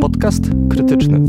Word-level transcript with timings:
Podcast 0.00 0.42
krytyczny. 0.70 1.20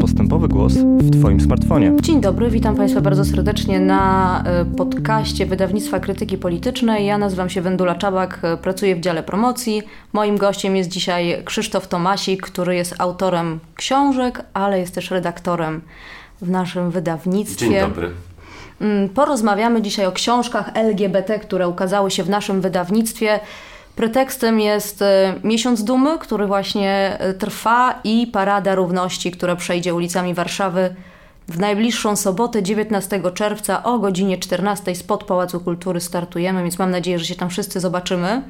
Postępowy 0.00 0.48
głos 0.48 0.72
w 0.74 1.20
Twoim 1.20 1.40
smartfonie. 1.40 1.92
Dzień 2.00 2.20
dobry, 2.20 2.50
witam 2.50 2.76
Państwa 2.76 3.00
bardzo 3.00 3.24
serdecznie 3.24 3.80
na 3.80 4.42
e, 4.46 4.64
podcaście 4.64 5.46
Wydawnictwa 5.46 6.00
Krytyki 6.00 6.38
Politycznej. 6.38 7.06
Ja 7.06 7.18
nazywam 7.18 7.50
się 7.50 7.62
Wendula 7.62 7.94
Czabak, 7.94 8.38
e, 8.42 8.56
pracuję 8.56 8.96
w 8.96 9.00
dziale 9.00 9.22
promocji. 9.22 9.82
Moim 10.12 10.38
gościem 10.38 10.76
jest 10.76 10.90
dzisiaj 10.90 11.42
Krzysztof 11.44 11.88
Tomasik, 11.88 12.42
który 12.42 12.76
jest 12.76 12.94
autorem 12.98 13.60
książek, 13.74 14.44
ale 14.54 14.80
jest 14.80 14.94
też 14.94 15.10
redaktorem 15.10 15.80
w 16.42 16.50
naszym 16.50 16.90
wydawnictwie. 16.90 17.70
Dzień 17.70 17.80
dobry. 17.80 18.10
Mm, 18.80 19.08
porozmawiamy 19.08 19.82
dzisiaj 19.82 20.06
o 20.06 20.12
książkach 20.12 20.70
LGBT, 20.74 21.38
które 21.38 21.68
ukazały 21.68 22.10
się 22.10 22.22
w 22.22 22.28
naszym 22.28 22.60
wydawnictwie. 22.60 23.40
Pretekstem 23.96 24.60
jest 24.60 25.02
e, 25.02 25.34
Miesiąc 25.44 25.84
Dumy, 25.84 26.18
który 26.18 26.46
właśnie 26.46 27.16
e, 27.18 27.34
trwa 27.34 28.00
i 28.04 28.26
Parada 28.26 28.74
Równości, 28.74 29.30
która 29.30 29.56
przejdzie 29.56 29.94
ulicami 29.94 30.34
Warszawy 30.34 30.94
w 31.48 31.58
najbliższą 31.58 32.16
sobotę 32.16 32.62
19 32.62 33.22
czerwca 33.34 33.82
o 33.82 33.98
godzinie 33.98 34.38
14 34.38 34.94
spod 34.94 35.24
Pałacu 35.24 35.60
Kultury 35.60 36.00
startujemy, 36.00 36.62
więc 36.62 36.78
mam 36.78 36.90
nadzieję, 36.90 37.18
że 37.18 37.24
się 37.24 37.34
tam 37.34 37.50
wszyscy 37.50 37.80
zobaczymy. 37.80 38.42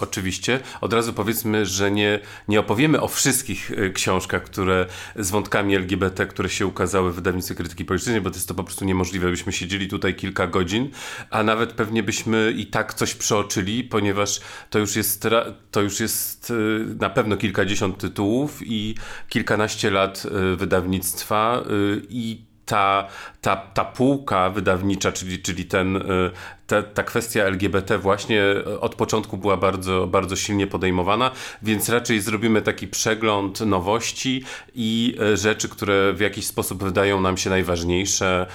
Oczywiście. 0.00 0.60
Od 0.80 0.92
razu 0.92 1.12
powiedzmy, 1.12 1.66
że 1.66 1.90
nie, 1.90 2.20
nie 2.48 2.60
opowiemy 2.60 3.00
o 3.00 3.08
wszystkich 3.08 3.70
y, 3.70 3.90
książkach, 3.90 4.44
które 4.44 4.86
z 5.16 5.30
wątkami 5.30 5.74
LGBT, 5.74 6.26
które 6.26 6.48
się 6.48 6.66
ukazały 6.66 7.12
w 7.12 7.14
wydawnictwie 7.14 7.54
krytyki 7.54 7.84
politycznej, 7.84 8.20
bo 8.20 8.30
to 8.30 8.36
jest 8.36 8.48
to 8.48 8.54
po 8.54 8.64
prostu 8.64 8.84
niemożliwe. 8.84 9.30
Byśmy 9.30 9.52
siedzieli 9.52 9.88
tutaj 9.88 10.14
kilka 10.14 10.46
godzin, 10.46 10.90
a 11.30 11.42
nawet 11.42 11.72
pewnie 11.72 12.02
byśmy 12.02 12.54
i 12.56 12.66
tak 12.66 12.94
coś 12.94 13.14
przeoczyli, 13.14 13.84
ponieważ 13.84 14.40
to 14.70 14.78
już 14.78 14.96
jest, 14.96 15.28
to 15.70 15.80
już 15.80 16.00
jest 16.00 16.50
y, 16.50 16.54
na 17.00 17.10
pewno 17.10 17.36
kilkadziesiąt 17.36 17.98
tytułów 17.98 18.58
i 18.62 18.94
kilkanaście 19.28 19.90
lat 19.90 20.26
y, 20.52 20.56
wydawnictwa 20.56 21.62
i 22.08 22.47
ta, 22.68 23.08
ta, 23.40 23.56
ta 23.56 23.84
półka 23.84 24.50
wydawnicza, 24.50 25.12
czyli, 25.12 25.38
czyli 25.42 25.64
ten, 25.64 25.96
y, 25.96 26.30
ta, 26.66 26.82
ta 26.82 27.02
kwestia 27.02 27.44
LGBT 27.44 27.98
właśnie 27.98 28.42
od 28.80 28.94
początku 28.94 29.36
była 29.36 29.56
bardzo, 29.56 30.06
bardzo 30.06 30.36
silnie 30.36 30.66
podejmowana, 30.66 31.30
więc 31.62 31.88
raczej 31.88 32.20
zrobimy 32.20 32.62
taki 32.62 32.88
przegląd 32.88 33.60
nowości 33.60 34.44
i 34.74 35.16
y, 35.32 35.36
rzeczy, 35.36 35.68
które 35.68 36.12
w 36.12 36.20
jakiś 36.20 36.46
sposób 36.46 36.84
wydają 36.84 37.20
nam 37.20 37.36
się 37.36 37.50
najważniejsze, 37.50 38.46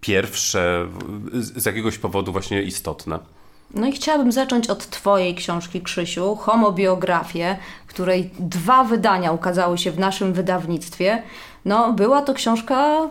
pierwsze, 0.00 0.88
z 1.32 1.66
jakiegoś 1.66 1.98
powodu 1.98 2.32
właśnie 2.32 2.62
istotne. 2.62 3.39
No 3.74 3.86
i 3.86 3.92
chciałabym 3.92 4.32
zacząć 4.32 4.66
od 4.66 4.90
Twojej 4.90 5.34
książki, 5.34 5.80
Krzysiu, 5.80 6.36
Homobiografię, 6.36 7.56
której 7.86 8.30
dwa 8.38 8.84
wydania 8.84 9.32
ukazały 9.32 9.78
się 9.78 9.90
w 9.90 9.98
naszym 9.98 10.32
wydawnictwie. 10.32 11.22
No, 11.64 11.92
była 11.92 12.22
to 12.22 12.34
książka 12.34 13.08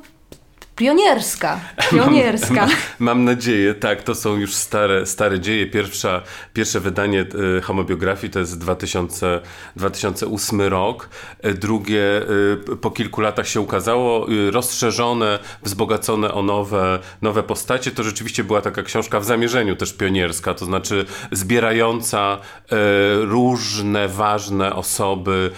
Pionierska, 0.80 1.59
pionierska. 1.91 2.53
Mam, 2.55 2.69
mam, 2.99 3.25
nadzieję, 3.25 3.73
tak, 3.73 4.03
to 4.03 4.16
są 4.16 4.38
już 4.38 4.55
stare, 4.55 5.05
stare 5.05 5.39
dzieje. 5.39 5.67
Pierwsza, 5.67 6.22
pierwsze 6.53 6.80
wydanie 6.80 7.25
y, 7.58 7.61
homobiografii 7.61 8.33
to 8.33 8.39
jest 8.39 8.59
2000, 8.59 9.41
2008 9.75 10.61
rok. 10.61 11.09
E, 11.39 11.53
drugie 11.53 12.22
y, 12.72 12.77
po 12.81 12.91
kilku 12.91 13.22
latach 13.22 13.47
się 13.47 13.61
ukazało, 13.61 14.31
y, 14.31 14.52
rozszerzone, 14.52 15.39
wzbogacone 15.63 16.33
o 16.33 16.41
nowe, 16.41 17.00
nowe 17.22 17.44
postacie. 17.44 17.91
To 17.91 18.03
rzeczywiście 18.03 18.44
była 18.44 18.61
taka 18.61 18.83
książka 18.83 19.19
w 19.19 19.25
zamierzeniu 19.25 19.75
też 19.75 19.94
pionierska, 19.94 20.53
to 20.53 20.66
znaczy 20.66 21.05
zbierająca 21.31 22.38
różne 23.22 24.07
ważne 24.07 24.75
osoby 24.75 25.52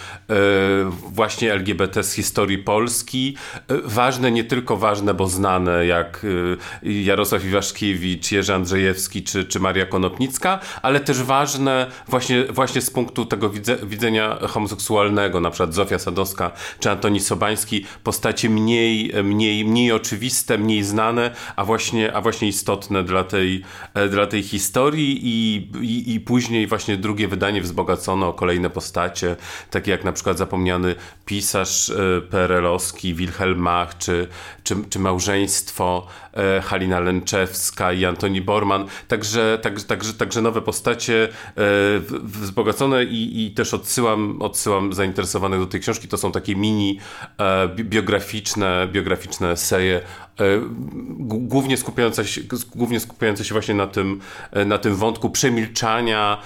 właśnie 1.08 1.54
LGBT 1.54 2.04
z 2.04 2.14
historii 2.14 2.58
Polski. 2.58 3.38
ważne, 3.84 4.32
nie 4.32 4.44
tylko 4.44 4.78
ważne 4.78 5.11
bo 5.14 5.28
znane 5.28 5.86
jak 5.86 6.24
y, 6.24 6.58
Jarosław 6.84 7.46
Iwaszkiewicz, 7.46 8.32
Jerzy 8.32 8.54
Andrzejewski 8.54 9.24
czy, 9.24 9.46
czy 9.46 9.60
Maria 9.60 9.86
Konopnicka, 9.86 10.60
ale 10.82 11.00
też 11.00 11.24
ważne 11.24 11.88
właśnie, 12.08 12.46
właśnie 12.46 12.82
z 12.82 12.90
punktu 12.90 13.26
tego 13.26 13.52
widzenia 13.84 14.38
homoseksualnego, 14.48 15.40
na 15.40 15.50
przykład 15.52 15.74
Zofia 15.74 16.00
Sadowska 16.00 16.52
czy 16.80 16.92
Antoni 16.92 17.20
Sobański, 17.20 17.86
postacie 18.04 18.50
mniej, 18.50 19.12
mniej, 19.24 19.66
mniej 19.66 19.92
oczywiste, 19.92 20.58
mniej 20.58 20.84
znane, 20.84 21.32
a 21.56 21.66
właśnie, 21.66 22.14
a 22.14 22.22
właśnie 22.22 22.48
istotne 22.48 23.04
dla 23.04 23.24
tej, 23.24 23.64
e, 23.94 24.08
dla 24.08 24.28
tej 24.28 24.44
historii 24.44 25.20
i, 25.24 25.68
i, 25.82 26.16
i 26.16 26.20
później 26.20 26.68
właśnie 26.68 26.98
drugie 26.98 27.28
wydanie 27.28 27.62
wzbogacono 27.62 28.28
o 28.28 28.34
kolejne 28.34 28.70
postacie, 28.70 29.36
takie 29.70 29.92
jak 29.92 30.04
na 30.04 30.12
przykład 30.12 30.38
zapomniany 30.38 30.96
pisarz 31.26 31.90
e, 31.90 32.22
PRL-owski 32.22 33.14
Wilhelm 33.14 33.60
Mach 33.60 33.98
czy, 33.98 34.28
czy, 34.64 34.76
czy 34.90 35.00
małżeństwo 35.02 36.08
e, 36.34 36.62
Halina 36.62 37.00
Lęczewska 37.00 37.94
i 37.94 38.06
Antoni 38.06 38.42
Borman. 38.42 38.86
Także, 39.08 39.60
także, 39.62 39.86
także, 39.86 40.14
także 40.14 40.42
nowe 40.42 40.62
postacie 40.62 41.24
e, 41.24 41.62
wzbogacone 42.24 43.04
i, 43.04 43.46
i 43.46 43.52
też 43.52 43.74
odsyłam, 43.74 44.42
odsyłam 44.42 44.94
zainteresowanych 44.94 45.60
do 45.60 45.66
tej 45.66 45.82
książki. 45.82 46.08
To 46.08 46.18
są 46.18 46.32
takie 46.32 46.56
mini 46.56 47.00
e, 47.38 47.68
biograficzne, 47.68 48.88
biograficzne 48.92 49.52
eseje, 49.52 50.02
głównie 51.28 51.78
skupiające 51.78 52.26
się, 52.26 52.42
głównie 52.76 53.00
skupiające 53.00 53.46
się 53.46 53.54
właśnie 53.54 53.76
na 53.76 53.88
tym, 53.88 54.20
na 54.66 54.78
tym 54.78 54.96
wątku 54.96 55.30
przemilczania 55.30 56.38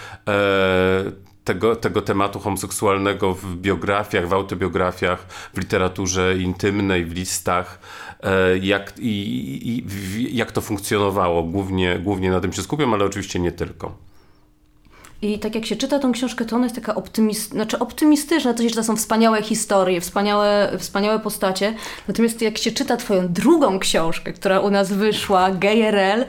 tego, 1.46 1.76
tego 1.76 2.02
tematu 2.02 2.40
homoseksualnego 2.40 3.34
w 3.34 3.56
biografiach, 3.56 4.28
w 4.28 4.34
autobiografiach, 4.34 5.26
w 5.54 5.58
literaturze 5.58 6.38
intymnej, 6.38 7.06
w 7.06 7.14
listach. 7.14 7.80
E, 8.26 8.58
jak, 8.58 8.94
i, 9.00 9.12
i, 9.70 10.38
jak 10.38 10.52
to 10.52 10.62
funkcjonowało. 10.62 11.44
Głównie, 11.44 12.00
głównie 12.00 12.32
na 12.32 12.40
tym 12.40 12.54
się 12.54 12.62
skupiam, 12.62 12.94
ale 12.94 13.06
oczywiście 13.06 13.40
nie 13.40 13.52
tylko. 13.52 13.96
I 15.22 15.40
tak 15.40 15.56
jak 15.56 15.66
się 15.66 15.76
czyta 15.76 16.00
tą 16.00 16.12
książkę, 16.12 16.46
to 16.46 16.56
ona 16.56 16.66
jest 16.66 16.76
taka 16.76 16.96
optymist, 16.96 17.52
znaczy 17.52 17.80
optymistyczna, 17.80 18.54
to 18.54 18.84
są 18.84 18.96
wspaniałe 18.96 19.42
historie, 19.42 20.02
wspaniałe, 20.02 20.72
wspaniałe 20.78 21.20
postacie. 21.20 21.74
Natomiast 22.08 22.42
jak 22.42 22.58
się 22.58 22.72
czyta 22.72 22.98
twoją 22.98 23.28
drugą 23.28 23.80
książkę, 23.80 24.34
która 24.34 24.60
u 24.60 24.70
nas 24.70 24.94
wyszła, 24.94 25.52
GRL, 25.52 26.26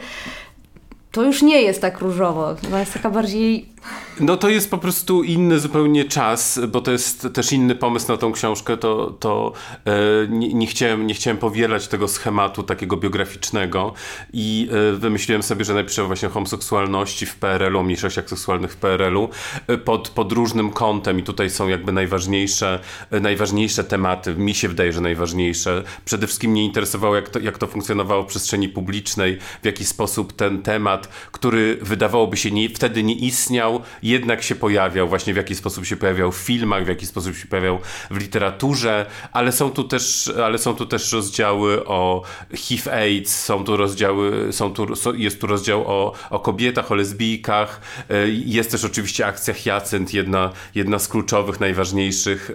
to 1.16 1.22
już 1.22 1.42
nie 1.42 1.62
jest 1.62 1.80
tak 1.80 2.00
różowo. 2.00 2.56
Ona 2.66 2.80
jest 2.80 2.92
taka 2.92 3.10
bardziej 3.10 3.76
no 4.20 4.36
to 4.36 4.48
jest 4.48 4.70
po 4.70 4.78
prostu 4.78 5.22
inny 5.22 5.60
zupełnie 5.60 6.04
czas, 6.04 6.60
bo 6.68 6.80
to 6.80 6.92
jest 6.92 7.28
też 7.34 7.52
inny 7.52 7.74
pomysł 7.74 8.08
na 8.08 8.16
tą 8.16 8.32
książkę. 8.32 8.76
To, 8.76 9.10
to 9.10 9.52
e, 9.84 9.92
nie, 10.28 10.54
nie, 10.54 10.66
chciałem, 10.66 11.06
nie 11.06 11.14
chciałem 11.14 11.38
powielać 11.38 11.88
tego 11.88 12.08
schematu 12.08 12.62
takiego 12.62 12.96
biograficznego 12.96 13.92
i 14.32 14.68
e, 14.92 14.92
wymyśliłem 14.92 15.42
sobie, 15.42 15.64
że 15.64 15.74
napiszę 15.74 16.04
właśnie 16.04 16.28
o 16.28 16.30
homoseksualności 16.30 17.26
w 17.26 17.36
PRL-u, 17.36 17.78
o 17.78 17.82
mniejszościach 17.82 18.28
seksualnych 18.28 18.72
w 18.72 18.76
PRL-u 18.76 19.28
e, 19.66 19.78
pod, 19.78 20.08
pod 20.08 20.32
różnym 20.32 20.70
kątem 20.70 21.18
i 21.18 21.22
tutaj 21.22 21.50
są 21.50 21.68
jakby 21.68 21.92
najważniejsze, 21.92 22.80
e, 23.10 23.20
najważniejsze 23.20 23.84
tematy. 23.84 24.34
Mi 24.34 24.54
się 24.54 24.68
wydaje, 24.68 24.92
że 24.92 25.00
najważniejsze. 25.00 25.82
Przede 26.04 26.26
wszystkim 26.26 26.50
mnie 26.50 26.64
interesowało, 26.64 27.16
jak 27.16 27.28
to, 27.28 27.38
jak 27.38 27.58
to 27.58 27.66
funkcjonowało 27.66 28.22
w 28.22 28.26
przestrzeni 28.26 28.68
publicznej, 28.68 29.38
w 29.62 29.66
jaki 29.66 29.84
sposób 29.84 30.32
ten 30.32 30.62
temat, 30.62 31.05
który 31.32 31.78
wydawałoby 31.82 32.36
się 32.36 32.50
nie, 32.50 32.68
wtedy 32.68 33.02
nie 33.02 33.14
istniał, 33.14 33.82
jednak 34.02 34.42
się 34.42 34.54
pojawiał, 34.54 35.08
właśnie 35.08 35.34
w 35.34 35.36
jaki 35.36 35.54
sposób 35.54 35.86
się 35.86 35.96
pojawiał 35.96 36.32
w 36.32 36.36
filmach, 36.36 36.84
w 36.84 36.88
jaki 36.88 37.06
sposób 37.06 37.36
się 37.36 37.46
pojawiał 37.46 37.78
w 38.10 38.16
literaturze, 38.16 39.06
ale 39.32 39.52
są 39.52 39.70
tu 39.70 39.84
też, 39.84 40.32
ale 40.44 40.58
są 40.58 40.74
tu 40.74 40.86
też 40.86 41.12
rozdziały 41.12 41.86
o 41.86 42.22
HIV-AIDS, 42.54 43.44
są 43.44 43.64
tu 43.64 43.76
rozdziały, 43.76 44.52
są 44.52 44.72
tu, 44.72 44.86
jest 45.14 45.40
tu 45.40 45.46
rozdział 45.46 45.84
o, 45.86 46.12
o 46.30 46.40
kobietach, 46.40 46.92
o 46.92 46.94
lesbijkach, 46.94 47.80
e, 48.10 48.28
jest 48.28 48.70
też 48.70 48.84
oczywiście 48.84 49.26
akcja 49.26 49.54
Hyacynt, 49.54 50.14
jedna, 50.14 50.52
jedna 50.74 50.98
z 50.98 51.08
kluczowych, 51.08 51.60
najważniejszych, 51.60 52.50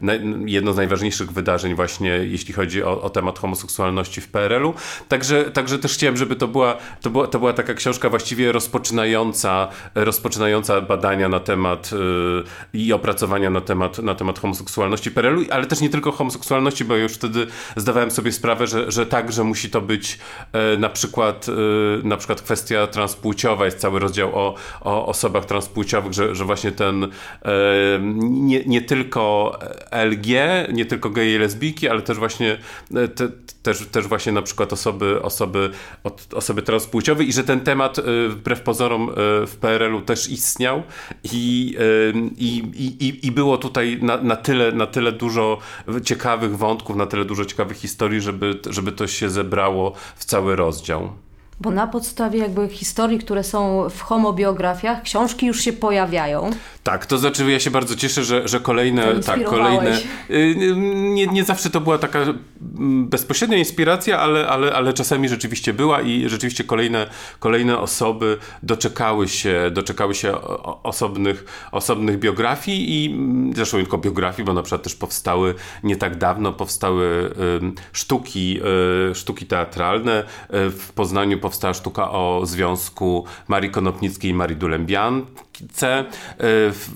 e, 0.00 0.16
jedno 0.46 0.72
z 0.72 0.76
najważniejszych 0.76 1.32
wydarzeń 1.32 1.74
właśnie, 1.74 2.08
jeśli 2.10 2.54
chodzi 2.54 2.82
o, 2.82 3.02
o 3.02 3.10
temat 3.10 3.38
homoseksualności 3.38 4.20
w 4.20 4.28
PRL-u. 4.28 4.74
Także, 5.08 5.44
także 5.44 5.78
też 5.78 5.94
chciałem, 5.94 6.16
żeby 6.16 6.36
to 6.36 6.48
była, 6.48 6.76
to 7.00 7.10
była, 7.10 7.26
to 7.26 7.38
była 7.38 7.52
taka 7.52 7.74
książka 7.76 8.10
właściwie 8.10 8.52
rozpoczynająca, 8.52 9.68
rozpoczynająca 9.94 10.80
badania 10.80 11.28
na 11.28 11.40
temat 11.40 11.92
yy, 11.92 12.44
i 12.72 12.92
opracowania 12.92 13.50
na 13.50 13.60
temat, 13.60 13.98
na 13.98 14.14
temat 14.14 14.38
homoseksualności 14.38 15.10
PRL-u, 15.10 15.42
ale 15.50 15.66
też 15.66 15.80
nie 15.80 15.90
tylko 15.90 16.12
homoseksualności, 16.12 16.84
bo 16.84 16.96
już 16.96 17.12
wtedy 17.12 17.46
zdawałem 17.76 18.10
sobie 18.10 18.32
sprawę, 18.32 18.66
że, 18.66 18.90
że 18.92 19.06
także 19.06 19.44
musi 19.44 19.70
to 19.70 19.80
być 19.80 20.18
yy, 20.52 20.78
na 20.78 20.88
przykład 20.88 21.48
yy, 21.48 21.56
na 22.04 22.16
przykład 22.16 22.42
kwestia 22.42 22.86
transpłciowa, 22.86 23.64
jest 23.64 23.78
cały 23.78 23.98
rozdział 23.98 24.34
o, 24.34 24.54
o 24.80 25.06
osobach 25.06 25.44
transpłciowych, 25.44 26.12
że, 26.12 26.34
że 26.34 26.44
właśnie 26.44 26.72
ten 26.72 27.04
e, 27.04 27.08
nie, 28.20 28.64
nie 28.64 28.82
tylko 28.82 29.52
LG, 30.10 30.26
nie 30.72 30.86
tylko 30.86 31.10
geje 31.10 31.36
i 31.36 31.38
lesbijki, 31.38 31.88
ale 31.88 32.02
też 32.02 32.18
właśnie 32.18 32.58
te, 33.14 33.28
też, 33.62 33.86
też 33.86 34.06
właśnie 34.06 34.32
na 34.32 34.42
przykład 34.42 34.72
osoby, 34.72 35.22
osoby, 35.22 35.70
osoby 36.34 36.62
transpłciowe 36.62 37.24
i 37.24 37.32
że 37.32 37.44
ten 37.44 37.55
ten 37.56 37.64
temat 37.64 37.96
wbrew 38.28 38.60
pozorom 38.62 39.10
w 39.46 39.56
PRL-u 39.60 40.00
też 40.00 40.30
istniał 40.30 40.82
i, 41.24 41.76
i, 42.36 42.56
i, 43.00 43.26
i 43.26 43.32
było 43.32 43.58
tutaj 43.58 43.98
na, 44.02 44.16
na, 44.16 44.36
tyle, 44.36 44.72
na 44.72 44.86
tyle 44.86 45.12
dużo 45.12 45.58
ciekawych 46.04 46.56
wątków, 46.56 46.96
na 46.96 47.06
tyle 47.06 47.24
dużo 47.24 47.44
ciekawych 47.44 47.76
historii, 47.76 48.20
żeby, 48.20 48.60
żeby 48.70 48.92
to 48.92 49.06
się 49.06 49.30
zebrało 49.30 49.92
w 50.16 50.24
cały 50.24 50.56
rozdział. 50.56 51.25
Bo 51.60 51.70
na 51.70 51.86
podstawie 51.86 52.38
jakby 52.38 52.68
historii, 52.68 53.18
które 53.18 53.44
są 53.44 53.88
w 53.90 54.00
homobiografiach, 54.00 55.02
książki 55.02 55.46
już 55.46 55.60
się 55.60 55.72
pojawiają. 55.72 56.50
Tak, 56.82 57.06
to 57.06 57.18
znaczy 57.18 57.50
ja 57.50 57.60
się 57.60 57.70
bardzo 57.70 57.96
cieszę, 57.96 58.24
że, 58.24 58.48
że 58.48 58.60
kolejne, 58.60 59.20
tak, 59.20 59.44
kolejne. 59.44 59.98
Y, 60.30 60.54
nie, 60.76 61.26
nie 61.26 61.44
zawsze 61.44 61.70
to 61.70 61.80
była 61.80 61.98
taka 61.98 62.18
mm, 62.20 63.08
bezpośrednia 63.08 63.56
inspiracja, 63.56 64.18
ale, 64.18 64.48
ale, 64.48 64.74
ale 64.74 64.92
czasami 64.92 65.28
rzeczywiście 65.28 65.72
była 65.72 66.00
i 66.02 66.28
rzeczywiście 66.28 66.64
kolejne, 66.64 67.06
kolejne 67.38 67.78
osoby 67.78 68.38
doczekały 68.62 69.28
się, 69.28 69.70
doczekały 69.72 70.14
się 70.14 70.40
osobnych, 70.82 71.44
osobnych 71.72 72.18
biografii 72.18 73.04
i 73.04 73.12
mm, 73.12 73.52
zresztą 73.54 73.76
tylko 73.76 73.98
biografii, 73.98 74.46
bo 74.46 74.52
na 74.52 74.62
przykład 74.62 74.82
też 74.82 74.94
powstały 74.94 75.54
nie 75.82 75.96
tak 75.96 76.18
dawno, 76.18 76.52
powstały 76.52 77.34
sztuki, 77.92 78.60
y, 79.10 79.14
sztuki 79.14 79.46
teatralne. 79.46 80.20
Y, 80.20 80.70
w 80.70 80.92
Poznaniu 80.92 81.38
powstała 81.46 81.74
sztuka 81.74 82.10
o 82.10 82.40
związku 82.44 83.24
Marii 83.48 83.70
Konopnickiej 83.70 84.30
i 84.30 84.34
Marii 84.34 84.56
Dulembian, 84.56 85.22
E, 85.22 85.45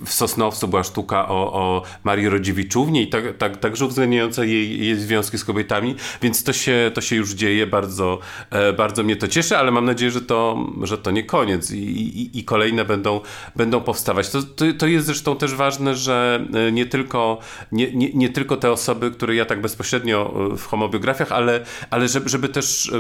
w 0.07 0.13
Sosnowcu 0.13 0.69
była 0.69 0.85
sztuka 0.85 1.29
o, 1.29 1.53
o 1.53 1.83
Marii 2.05 2.29
Rodziewiczównie 2.29 3.03
i 3.03 3.09
tak, 3.09 3.37
tak, 3.39 3.57
także 3.57 3.85
uwzględniająca 3.85 4.45
jej, 4.45 4.85
jej 4.87 4.97
związki 4.97 5.39
z 5.39 5.45
kobietami, 5.45 5.95
więc 6.23 6.45
to 6.45 6.53
się, 6.53 6.91
to 6.95 7.01
się 7.01 7.17
już 7.17 7.31
dzieje, 7.31 7.67
bardzo, 7.67 8.19
e, 8.51 8.73
bardzo 8.73 9.03
mnie 9.03 9.17
to 9.17 9.29
cieszy, 9.29 9.57
ale 9.57 9.71
mam 9.71 9.85
nadzieję, 9.85 10.11
że 10.11 10.21
to, 10.21 10.67
że 10.83 10.99
to 10.99 11.11
nie 11.11 11.23
koniec 11.23 11.71
i, 11.71 11.79
i, 12.23 12.39
i 12.39 12.45
kolejne 12.45 12.85
będą, 12.85 13.21
będą 13.57 13.81
powstawać. 13.81 14.31
To, 14.31 14.43
to, 14.43 14.65
to, 14.79 14.87
jest 14.87 15.07
zresztą 15.07 15.37
też 15.37 15.55
ważne, 15.55 15.95
że 15.95 16.47
e, 16.69 16.73
nie 16.73 16.87
tylko, 16.87 17.39
nie, 17.73 17.93
nie, 17.93 18.13
nie 18.13 18.29
tylko 18.29 18.57
te 18.57 18.73
osoby, 18.73 19.11
które 19.11 19.35
ja 19.35 19.45
tak 19.45 19.61
bezpośrednio 19.61 20.35
w 20.57 20.67
homobiografiach, 20.67 21.33
ale, 21.33 21.65
ale 21.91 22.09
żeby, 22.09 22.29
żeby 22.29 22.49
też, 22.49 22.93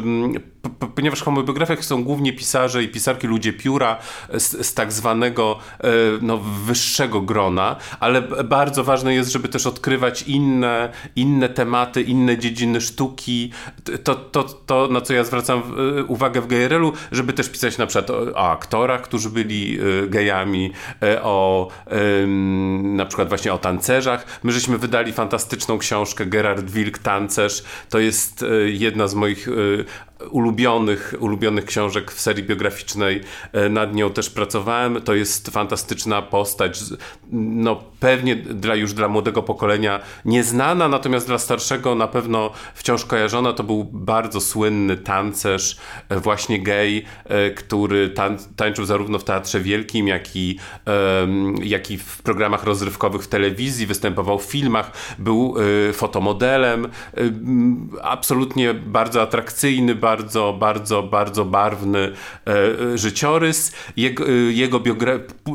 ponieważ 0.94 1.20
w 1.20 1.24
homobiografiach 1.24 1.84
są 1.84 2.04
głównie 2.04 2.32
pisarze 2.32 2.82
i 2.82 2.88
pisarki, 2.88 3.26
ludzie 3.26 3.52
pióra 3.52 3.98
z, 4.34 4.66
z 4.66 4.74
tak 4.74 4.92
zwanego 4.92 5.49
E, 5.52 5.88
no, 6.20 6.38
wyższego 6.38 7.20
grona, 7.20 7.76
ale 8.00 8.22
bardzo 8.44 8.84
ważne 8.84 9.14
jest, 9.14 9.32
żeby 9.32 9.48
też 9.48 9.66
odkrywać 9.66 10.22
inne, 10.22 10.92
inne 11.16 11.48
tematy, 11.48 12.02
inne 12.02 12.38
dziedziny 12.38 12.80
sztuki. 12.80 13.52
To, 14.04 14.14
to, 14.14 14.44
to 14.44 14.88
na 14.90 15.00
co 15.00 15.14
ja 15.14 15.24
zwracam 15.24 15.62
e, 15.98 16.04
uwagę 16.04 16.40
w 16.40 16.46
GRL-u, 16.46 16.92
żeby 17.12 17.32
też 17.32 17.48
pisać 17.48 17.78
na 17.78 17.86
przykład 17.86 18.10
o, 18.10 18.18
o 18.34 18.50
aktorach, 18.50 19.02
którzy 19.02 19.30
byli 19.30 19.78
e, 19.80 20.06
gejami, 20.08 20.72
o 21.22 21.68
na 22.82 23.06
przykład 23.06 23.28
właśnie 23.28 23.52
o 23.52 23.58
tancerzach. 23.58 24.40
My 24.42 24.52
żeśmy 24.52 24.78
wydali 24.78 25.12
fantastyczną 25.12 25.78
książkę 25.78 26.26
Gerard 26.26 26.70
Wilk, 26.70 26.98
Tancerz. 26.98 27.64
To 27.90 27.98
jest 27.98 28.44
jedna 28.66 29.08
z 29.08 29.14
moich 29.14 29.48
ulubionych, 30.30 31.14
ulubionych 31.20 31.64
książek 31.64 32.12
w 32.12 32.20
serii 32.20 32.44
biograficznej. 32.44 33.20
E, 33.52 33.68
nad 33.68 33.94
nią 33.94 34.10
też 34.10 34.30
pracowałem. 34.30 35.02
To 35.02 35.14
jest 35.14 35.48
fantastyczna 35.50 36.22
postać, 36.22 36.80
no 37.32 37.82
pewnie 38.00 38.36
dla, 38.36 38.74
już 38.74 38.92
dla 38.92 39.08
młodego 39.08 39.42
pokolenia 39.42 40.00
nieznana, 40.24 40.88
natomiast 40.88 41.26
dla 41.26 41.38
starszego 41.38 41.94
na 41.94 42.08
pewno 42.08 42.50
wciąż 42.74 43.04
kojarzona. 43.04 43.52
To 43.52 43.64
był 43.64 43.84
bardzo 43.84 44.40
słynny 44.40 44.96
tancerz, 44.96 45.76
e, 46.08 46.20
właśnie 46.20 46.62
gej, 46.62 47.04
e, 47.24 47.50
który 47.50 48.14
tańczył 48.56 48.84
zarówno 48.84 49.18
w 49.18 49.24
Teatrze 49.24 49.60
Wielkim, 49.60 50.08
jak 50.08 50.36
i, 50.36 50.58
jak 51.62 51.90
i 51.90 51.98
w 51.98 52.22
programach 52.22 52.64
rozrywkowych 52.64 53.22
w 53.22 53.28
telewizji, 53.28 53.86
występował 53.86 54.38
w 54.38 54.42
filmach, 54.42 54.92
był 55.18 55.54
fotomodelem, 55.92 56.88
absolutnie 58.02 58.74
bardzo 58.74 59.22
atrakcyjny, 59.22 59.94
bardzo 59.94 60.09
bardzo, 60.10 60.56
bardzo, 60.58 61.02
bardzo 61.02 61.44
barwny 61.44 61.98
e, 61.98 62.50
e, 62.94 62.98
życiorys. 62.98 63.72
Jego, 63.96 64.28
e, 64.28 64.32
jego, 64.32 64.80
biogra 64.80 65.12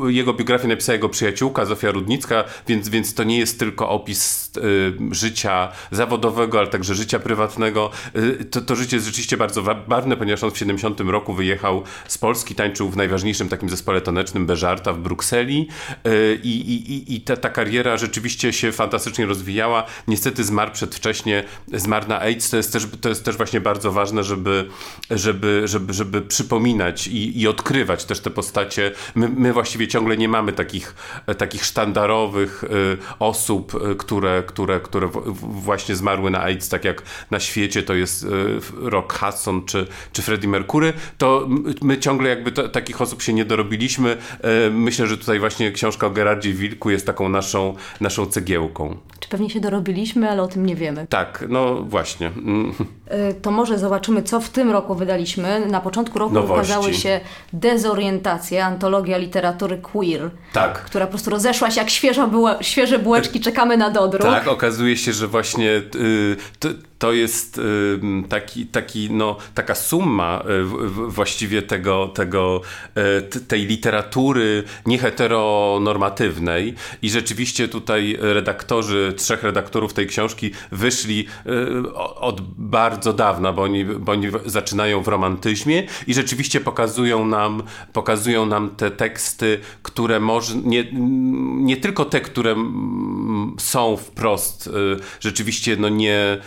jego 0.08 0.34
biografię 0.34 0.68
napisała 0.68 0.94
jego 0.94 1.08
przyjaciółka 1.08 1.64
Zofia 1.64 1.90
Rudnicka, 1.90 2.44
więc, 2.68 2.88
więc 2.88 3.14
to 3.14 3.24
nie 3.24 3.38
jest 3.38 3.58
tylko 3.58 3.88
opis 3.88 4.46
życia 5.10 5.72
zawodowego, 5.90 6.58
ale 6.58 6.68
także 6.68 6.94
życia 6.94 7.18
prywatnego. 7.18 7.90
To, 8.50 8.60
to 8.60 8.76
życie 8.76 8.96
jest 8.96 9.06
rzeczywiście 9.06 9.36
bardzo 9.36 9.62
barwne, 9.88 10.16
ponieważ 10.16 10.44
on 10.44 10.50
w 10.50 10.58
70 10.58 11.00
roku 11.00 11.34
wyjechał 11.34 11.82
z 12.08 12.18
Polski, 12.18 12.54
tańczył 12.54 12.90
w 12.90 12.96
najważniejszym 12.96 13.48
takim 13.48 13.68
zespole 13.68 14.00
tanecznym 14.00 14.46
Beżarta 14.46 14.92
w 14.92 14.98
Brukseli 14.98 15.68
i, 16.42 16.50
i, 16.50 17.14
i 17.14 17.20
ta, 17.20 17.36
ta 17.36 17.50
kariera 17.50 17.96
rzeczywiście 17.96 18.52
się 18.52 18.72
fantastycznie 18.72 19.26
rozwijała. 19.26 19.84
Niestety 20.08 20.44
zmarł 20.44 20.72
przedwcześnie, 20.72 21.44
zmarł 21.72 22.08
na 22.08 22.20
AIDS. 22.20 22.50
To 22.50 22.56
jest 22.56 22.72
też, 22.72 22.86
to 23.00 23.08
jest 23.08 23.24
też 23.24 23.36
właśnie 23.36 23.60
bardzo 23.60 23.92
ważne, 23.92 24.24
żeby 24.24 24.45
żeby, 24.46 24.70
żeby, 25.10 25.68
żeby, 25.68 25.92
żeby 25.92 26.22
przypominać 26.22 27.06
i, 27.06 27.40
i 27.40 27.48
odkrywać 27.48 28.04
też 28.04 28.20
te 28.20 28.30
postacie. 28.30 28.92
My, 29.14 29.28
my 29.28 29.52
właściwie 29.52 29.88
ciągle 29.88 30.16
nie 30.16 30.28
mamy 30.28 30.52
takich, 30.52 30.94
takich 31.38 31.64
sztandarowych 31.64 32.64
y, 32.64 32.68
osób, 33.18 33.74
y, 33.74 33.94
które, 33.94 34.42
które, 34.46 34.80
które 34.80 35.08
właśnie 35.42 35.96
zmarły 35.96 36.30
na 36.30 36.42
AIDS, 36.42 36.68
tak 36.68 36.84
jak 36.84 37.02
na 37.30 37.40
świecie 37.40 37.82
to 37.82 37.94
jest 37.94 38.24
y, 38.24 38.28
Rock 38.80 39.18
Hudson 39.18 39.64
czy, 39.64 39.86
czy 40.12 40.22
Freddie 40.22 40.48
Mercury, 40.48 40.92
to 41.18 41.48
my 41.82 41.98
ciągle 41.98 42.28
jakby 42.28 42.52
to, 42.52 42.68
takich 42.68 43.00
osób 43.00 43.22
się 43.22 43.32
nie 43.32 43.44
dorobiliśmy. 43.44 44.16
Myślę, 44.70 45.06
że 45.06 45.18
tutaj 45.18 45.38
właśnie 45.38 45.72
książka 45.72 46.06
o 46.06 46.10
Gerardzie 46.10 46.52
Wilku 46.52 46.90
jest 46.90 47.06
taką 47.06 47.28
naszą, 47.28 47.74
naszą 48.00 48.26
cegiełką. 48.26 48.96
Czy 49.20 49.28
pewnie 49.28 49.50
się 49.50 49.60
dorobiliśmy, 49.60 50.30
ale 50.30 50.42
o 50.42 50.48
tym 50.48 50.66
nie 50.66 50.76
wiemy. 50.76 51.06
Tak, 51.06 51.44
no 51.48 51.82
właśnie. 51.82 52.30
To 53.42 53.50
może 53.50 53.78
zobaczymy, 53.78 54.22
co 54.22 54.35
co 54.36 54.40
w 54.40 54.48
tym 54.48 54.70
roku 54.70 54.94
wydaliśmy. 54.94 55.66
Na 55.66 55.80
początku 55.80 56.18
roku 56.18 56.34
Nowości. 56.34 56.54
ukazały 56.54 56.94
się 56.94 57.20
Dezorientacje, 57.52 58.64
antologia 58.64 59.18
literatury 59.18 59.78
queer, 59.78 60.30
tak. 60.52 60.84
która 60.84 61.06
po 61.06 61.10
prostu 61.10 61.30
rozeszła 61.30 61.70
się 61.70 61.80
jak 61.80 61.90
świeża 61.90 62.26
buła, 62.26 62.62
świeże 62.62 62.98
bułeczki, 62.98 63.40
czekamy 63.40 63.76
na 63.76 63.90
dodruk. 63.90 64.22
Tak, 64.22 64.48
okazuje 64.48 64.96
się, 64.96 65.12
że 65.12 65.26
właśnie 65.26 65.64
yy, 65.64 66.36
to 66.98 67.12
jest 67.12 67.60
taki, 68.28 68.66
taki, 68.66 69.10
no, 69.10 69.36
taka 69.54 69.74
summa 69.74 70.42
y, 70.50 70.64
właściwie 70.88 71.62
tego, 71.62 72.08
tego, 72.08 72.60
y, 73.34 73.40
tej 73.40 73.66
literatury 73.66 74.64
nieheteronormatywnej. 74.86 76.74
I 77.02 77.10
rzeczywiście 77.10 77.68
tutaj 77.68 78.16
redaktorzy, 78.20 79.14
trzech 79.16 79.42
redaktorów 79.42 79.92
tej 79.92 80.06
książki 80.06 80.50
wyszli 80.72 81.26
y, 81.46 81.94
od 81.94 82.40
bardzo 82.56 83.12
dawna, 83.12 83.52
bo 83.52 83.62
oni, 83.62 83.84
bo 83.84 84.12
oni 84.12 84.28
zaczynają 84.46 85.02
w 85.02 85.08
romantyzmie 85.08 85.86
i 86.06 86.14
rzeczywiście 86.14 86.60
pokazują 86.60 87.26
nam, 87.26 87.62
pokazują 87.92 88.46
nam 88.46 88.70
te 88.70 88.90
teksty, 88.90 89.58
które 89.82 90.20
może, 90.20 90.54
nie, 90.56 90.84
nie 91.64 91.76
tylko 91.76 92.04
te, 92.04 92.20
które 92.20 92.56
są 93.58 93.96
wprost 93.96 94.70
rzeczywiście 95.20 95.76
no 95.76 95.88
nie 95.88 96.38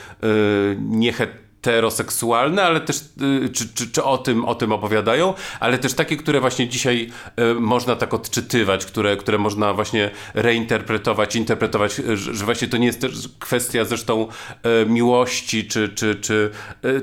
nie 0.79 1.13
heteroseksualne, 1.13 2.63
ale 2.63 2.81
też 2.81 2.97
y, 3.45 3.49
czy, 3.49 3.73
czy, 3.73 3.91
czy, 3.91 4.03
o, 4.03 4.17
tym, 4.17 4.45
o 4.45 4.55
tym 4.55 4.71
opowiadają, 4.71 5.33
ale 5.59 5.77
też 5.77 5.93
takie, 5.93 6.17
które 6.17 6.39
właśnie 6.39 6.67
dzisiaj 6.67 7.11
y, 7.39 7.59
można 7.59 7.95
tak 7.95 8.13
odczytywać, 8.13 8.85
które, 8.85 9.17
które 9.17 9.37
można 9.37 9.73
właśnie 9.73 10.11
reinterpretować, 10.33 11.35
interpretować, 11.35 11.99
y, 11.99 12.17
że 12.17 12.45
właśnie 12.45 12.67
to 12.67 12.77
nie 12.77 12.87
jest 12.87 13.01
też 13.01 13.11
kwestia 13.39 13.85
zresztą 13.85 14.27
miłości 14.87 15.67
czy, 15.67 15.89
czy, 15.89 16.15
czy, 16.15 16.51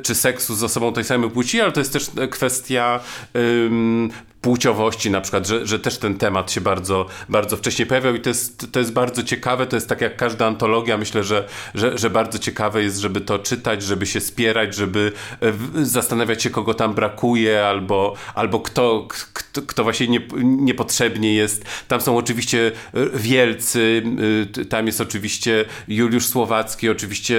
czy 0.02 0.14
seksu 0.14 0.55
z 0.55 0.62
osobą 0.62 0.93
tej 0.93 1.05
samej 1.05 1.31
płci, 1.31 1.61
ale 1.61 1.73
to 1.73 1.81
jest 1.81 1.93
też 1.93 2.11
kwestia 2.31 3.00
płciowości 4.46 5.10
na 5.10 5.20
przykład, 5.20 5.46
że, 5.46 5.66
że 5.66 5.78
też 5.78 5.98
ten 5.98 6.18
temat 6.18 6.52
się 6.52 6.60
bardzo, 6.60 7.06
bardzo 7.28 7.56
wcześnie 7.56 7.86
pojawiał 7.86 8.14
i 8.14 8.20
to 8.20 8.28
jest, 8.28 8.72
to 8.72 8.78
jest 8.78 8.92
bardzo 8.92 9.22
ciekawe, 9.22 9.66
to 9.66 9.76
jest 9.76 9.88
tak 9.88 10.00
jak 10.00 10.16
każda 10.16 10.46
antologia, 10.46 10.98
myślę, 10.98 11.24
że, 11.24 11.48
że, 11.74 11.98
że 11.98 12.10
bardzo 12.10 12.38
ciekawe 12.38 12.82
jest, 12.82 12.98
żeby 12.98 13.20
to 13.20 13.38
czytać, 13.38 13.82
żeby 13.82 14.06
się 14.06 14.20
spierać, 14.20 14.74
żeby 14.74 15.12
e, 15.40 15.84
zastanawiać 15.84 16.42
się, 16.42 16.50
kogo 16.50 16.74
tam 16.74 16.94
brakuje, 16.94 17.66
albo, 17.66 18.14
albo 18.34 18.60
kto, 18.60 19.08
kto, 19.32 19.62
kto 19.62 19.84
właśnie 19.84 20.08
nie, 20.08 20.20
niepotrzebnie 20.42 21.34
jest. 21.34 21.64
Tam 21.88 22.00
są 22.00 22.16
oczywiście 22.16 22.72
e, 22.94 23.18
wielcy, 23.18 24.02
e, 24.60 24.64
tam 24.64 24.86
jest 24.86 25.00
oczywiście 25.00 25.64
Juliusz 25.88 26.26
Słowacki, 26.26 26.88
oczywiście 26.88 27.36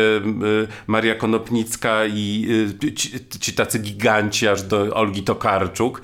Maria 0.87 1.15
Konopnicka 1.15 2.05
i 2.05 2.47
ci, 2.95 3.11
ci 3.39 3.53
tacy 3.53 3.79
giganci 3.79 4.47
aż 4.47 4.61
do 4.63 4.95
Olgi 4.95 5.23
Tokarczuk. 5.23 6.01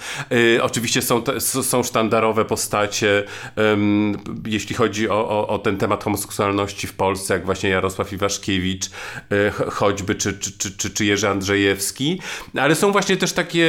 Oczywiście 0.62 0.93
oczywiście 0.94 1.08
są, 1.08 1.24
te, 1.24 1.64
są 1.64 1.84
sztandarowe 1.84 2.46
postacie, 2.46 3.24
um, 3.56 4.18
jeśli 4.46 4.76
chodzi 4.76 5.10
o, 5.10 5.30
o, 5.30 5.48
o, 5.48 5.60
ten 5.60 5.78
temat 5.78 6.04
homoseksualności 6.04 6.88
w 6.88 6.94
Polsce, 6.94 7.34
jak 7.34 7.46
właśnie 7.46 7.70
Jarosław 7.70 8.14
Iwaszkiewicz, 8.14 8.86
e, 8.86 9.52
choćby, 9.52 10.16
czy, 10.16 10.34
czy, 10.34 10.58
czy, 10.58 10.78
czy, 10.78 10.90
czy 10.90 11.06
Jerzy 11.06 11.30
Andrzejewski, 11.30 12.22
ale 12.60 12.76
są 12.76 12.92
właśnie 12.92 13.18
też 13.18 13.34
takie 13.34 13.66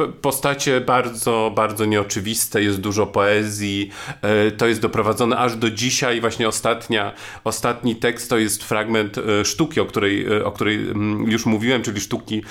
y, 0.00 0.12
postacie 0.22 0.80
bardzo, 0.80 1.52
bardzo 1.54 1.84
nieoczywiste, 1.84 2.62
jest 2.62 2.80
dużo 2.80 3.06
poezji, 3.06 3.90
e, 4.22 4.50
to 4.50 4.66
jest 4.66 4.80
doprowadzone 4.80 5.38
aż 5.38 5.56
do 5.56 5.70
dzisiaj, 5.70 6.20
właśnie 6.20 6.48
ostatnia, 6.48 7.12
ostatni 7.44 7.96
tekst 7.96 8.30
to 8.30 8.38
jest 8.38 8.64
fragment 8.64 9.18
e, 9.18 9.44
sztuki, 9.44 9.80
o 9.80 9.86
której, 9.86 10.42
o 10.42 10.52
której 10.52 10.76
mm, 10.76 11.30
już 11.30 11.46
mówiłem, 11.46 11.82
czyli 11.82 12.00
sztuki 12.00 12.42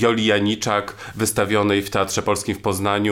Joli 0.00 0.26
Janiczak, 0.26 0.94
wystawionej 1.14 1.82
w 1.82 1.90
Teatrze 1.90 2.22
Polskim 2.22 2.54
w 2.54 2.60
Poznaniu, 2.60 3.07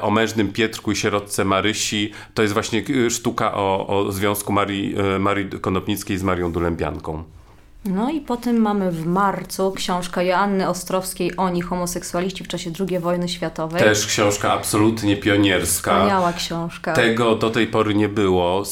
o 0.00 0.10
mężnym 0.10 0.52
Pietrku 0.52 0.92
i 0.92 0.96
sierotce 0.96 1.44
Marysi. 1.44 2.12
To 2.34 2.42
jest 2.42 2.54
właśnie 2.54 2.82
sztuka 3.10 3.54
o, 3.54 3.86
o 3.86 4.12
związku 4.12 4.52
Marii, 4.52 4.94
Marii 5.18 5.50
Konopnickiej 5.60 6.18
z 6.18 6.22
Marią 6.22 6.52
Dulębianką. 6.52 7.24
No 7.84 8.10
i 8.10 8.20
potem 8.20 8.56
mamy 8.56 8.92
w 8.92 9.06
marcu 9.06 9.72
książkę 9.72 10.24
Joanny 10.24 10.68
Ostrowskiej 10.68 11.36
Oni, 11.36 11.62
homoseksualiści 11.62 12.44
w 12.44 12.48
czasie 12.48 12.72
II 12.80 12.98
wojny 12.98 13.28
światowej. 13.28 13.82
Też 13.82 14.06
książka 14.06 14.52
absolutnie 14.52 15.16
pionierska. 15.16 15.94
Wspaniała 15.94 16.32
książka. 16.32 16.92
Tego 16.92 17.36
do 17.36 17.50
tej 17.50 17.66
pory 17.66 17.94
nie 17.94 18.08
było 18.08 18.62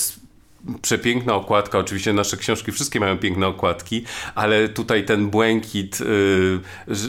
przepiękna 0.82 1.34
okładka. 1.34 1.78
Oczywiście 1.78 2.12
nasze 2.12 2.36
książki 2.36 2.72
wszystkie 2.72 3.00
mają 3.00 3.18
piękne 3.18 3.46
okładki, 3.46 4.04
ale 4.34 4.68
tutaj 4.68 5.04
ten 5.04 5.30
błękit 5.30 6.00
y, 6.00 6.58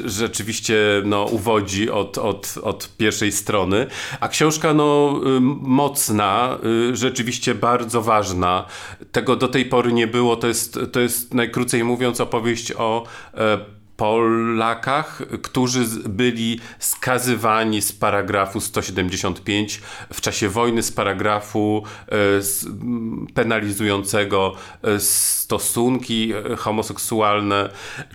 rzeczywiście 0.05 0.77
no, 1.05 1.23
uwodzi 1.23 1.89
od, 1.89 2.17
od, 2.17 2.55
od 2.63 2.97
pierwszej 2.97 3.31
strony. 3.31 3.87
A 4.19 4.27
książka 4.27 4.73
no, 4.73 5.19
y, 5.37 5.39
mocna, 5.61 6.57
y, 6.91 6.95
rzeczywiście 6.95 7.55
bardzo 7.55 8.01
ważna. 8.01 8.65
Tego 9.11 9.35
do 9.35 9.47
tej 9.47 9.65
pory 9.65 9.93
nie 9.93 10.07
było. 10.07 10.35
To 10.35 10.47
jest, 10.47 10.79
to 10.91 10.99
jest 10.99 11.33
najkrócej 11.33 11.83
mówiąc 11.83 12.21
opowieść 12.21 12.73
o 12.77 13.03
e, 13.33 13.76
Polakach, 13.97 15.21
którzy 15.41 15.85
byli 16.09 16.59
skazywani 16.79 17.81
z 17.81 17.91
paragrafu 17.91 18.61
175 18.61 19.81
w 20.13 20.21
czasie 20.21 20.49
wojny, 20.49 20.83
z 20.83 20.91
paragrafu 20.91 21.83
e, 22.07 22.15
penalizującego 23.33 24.55
e, 24.81 24.99
stosunki 24.99 26.33
e, 26.33 26.55
homoseksualne, 26.55 27.69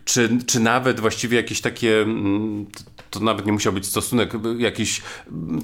czy, 0.04 0.38
czy 0.46 0.60
nawet 0.60 1.00
właściwie 1.00 1.36
jakieś 1.36 1.60
takie 1.60 2.06
to 3.10 3.20
nawet 3.20 3.46
nie 3.46 3.52
musiał 3.52 3.72
być 3.72 3.86
stosunek, 3.86 4.32
jakiś 4.58 5.02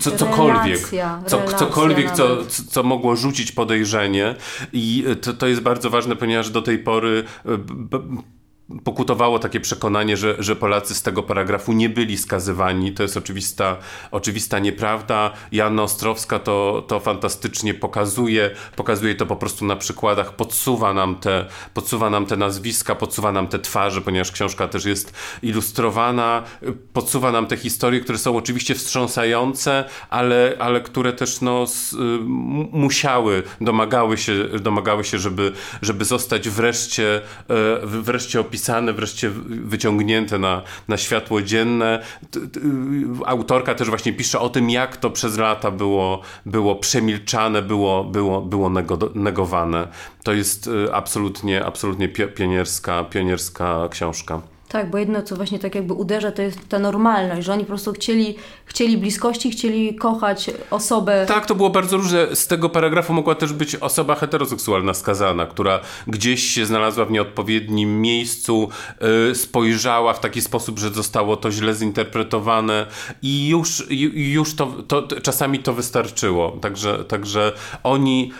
co, 0.01 0.11
cokolwiek, 0.11 0.77
relacja, 0.77 1.23
co, 1.27 1.37
relacja 1.37 1.59
cokolwiek, 1.59 2.11
co, 2.11 2.47
co 2.71 2.83
mogło 2.83 3.17
rzucić 3.17 3.53
podejrzenie. 3.53 4.35
I 4.73 5.05
to, 5.21 5.33
to 5.33 5.47
jest 5.47 5.61
bardzo 5.61 5.91
ważne, 5.91 6.17
ponieważ 6.17 6.51
do 6.51 6.63
tej 6.63 6.79
pory 6.79 7.25
pokutowało 8.85 9.39
takie 9.39 9.61
przekonanie, 9.61 10.17
że, 10.17 10.37
że 10.39 10.57
Polacy 10.57 10.95
z 10.95 11.03
tego 11.03 11.23
paragrafu 11.23 11.73
nie 11.73 11.89
byli 11.89 12.19
skazywani. 12.19 12.93
To 12.93 13.03
jest 13.03 13.17
oczywista, 13.17 13.77
oczywista 14.11 14.59
nieprawda. 14.59 15.31
Jana 15.53 15.83
Ostrowska 15.83 16.39
to, 16.39 16.85
to 16.89 17.01
fantastycznie 17.01 17.75
pokazuje, 17.75 18.51
pokazuje 18.77 19.15
to 19.15 19.27
po 19.27 19.37
prostu 19.37 19.65
na 19.65 19.77
przykładach, 19.77 20.37
podsuwa 20.37 20.95
nam, 20.95 21.17
te, 21.17 21.47
podsuwa 21.75 22.11
nam 22.11 22.27
te 22.27 22.37
nazwiska, 22.37 22.95
podsuwa 22.95 23.33
nam 23.33 23.49
te 23.49 23.59
twarze, 23.59 24.01
ponieważ 24.01 24.33
książka 24.33 24.69
też 24.69 24.85
jest 24.85 25.13
ilustrowana, 25.43 26.43
podsuwa 26.93 27.33
nam 27.33 27.47
te 27.47 27.57
historie, 27.57 28.01
które 28.01 28.19
są 28.19 28.37
oczywiście 28.37 28.75
wstrząsające, 28.75 29.85
ale, 30.11 30.57
ale 30.59 30.81
które 30.81 31.13
też 31.13 31.41
no, 31.41 31.63
s, 31.63 31.97
musiały, 32.73 33.43
domagały 33.61 34.19
się, 34.19 34.45
domagały 34.45 35.05
się 35.05 35.19
żeby, 35.19 35.53
żeby 35.83 36.05
zostać 36.05 36.49
wreszcie, 36.49 37.17
e, 37.17 37.87
wreszcie 37.87 38.41
opisane 38.41 38.58
opisane, 38.59 38.93
wreszcie 38.93 39.31
wyciągnięte 39.49 40.39
na, 40.39 40.63
na 40.89 40.97
światło 40.97 41.43
dzienne. 41.43 42.03
Autorka 43.27 43.75
też 43.75 43.89
właśnie 43.89 44.13
pisze 44.13 44.41
o 44.41 44.49
tym, 44.49 44.71
jak 44.71 44.97
to 44.97 45.11
przez 45.11 45.39
lata 45.39 45.71
było, 45.71 46.23
było 46.47 46.77
przemilczane, 46.77 47.63
było, 47.63 48.05
było, 48.05 48.41
było 48.41 48.71
negowane. 49.15 49.89
To 50.25 50.33
jest 50.33 50.67
y, 50.67 50.95
absolutnie, 50.95 51.65
absolutnie 51.65 52.09
pionierska, 52.09 53.05
pionierska 53.05 53.89
książka. 53.91 54.41
Tak, 54.69 54.91
bo 54.91 54.99
jedno, 54.99 55.23
co 55.23 55.37
właśnie 55.37 55.59
tak 55.59 55.75
jakby 55.75 55.95
uderza, 55.95 56.33
to 56.33 56.43
jest 56.43 56.69
ta 56.69 56.79
normalność, 56.79 57.47
że 57.47 57.53
oni 57.53 57.63
po 57.63 57.69
prostu 57.69 57.93
chcieli, 57.93 58.37
chcieli 58.65 58.99
bliskości, 58.99 59.51
chcieli 59.51 59.95
kochać 59.95 60.51
osobę. 60.71 61.25
Tak, 61.29 61.47
to 61.47 61.55
było 61.55 61.71
bardzo 61.71 61.97
różne. 61.97 62.37
Z 62.37 62.47
tego 62.47 62.69
paragrafu 62.69 63.13
mogła 63.13 63.35
też 63.35 63.53
być 63.53 63.77
osoba 63.77 64.15
heteroseksualna 64.15 64.95
skazana, 64.95 65.47
która 65.47 65.81
gdzieś 66.07 66.43
się 66.43 66.67
znalazła 66.67 67.05
w 67.05 67.11
nieodpowiednim 67.11 68.01
miejscu, 68.01 68.69
yy, 69.29 69.35
spojrzała 69.35 70.13
w 70.13 70.21
taki 70.21 70.41
sposób, 70.41 70.79
że 70.79 70.91
zostało 70.91 71.37
to 71.37 71.51
źle 71.51 71.75
zinterpretowane 71.75 72.87
i 73.23 73.49
już, 73.49 73.87
już 74.15 74.57
to, 74.57 74.67
to 74.67 75.09
czasami 75.23 75.59
to 75.59 75.73
wystarczyło. 75.73 76.51
Także, 76.51 77.05
także 77.05 77.53
oni, 77.83 78.33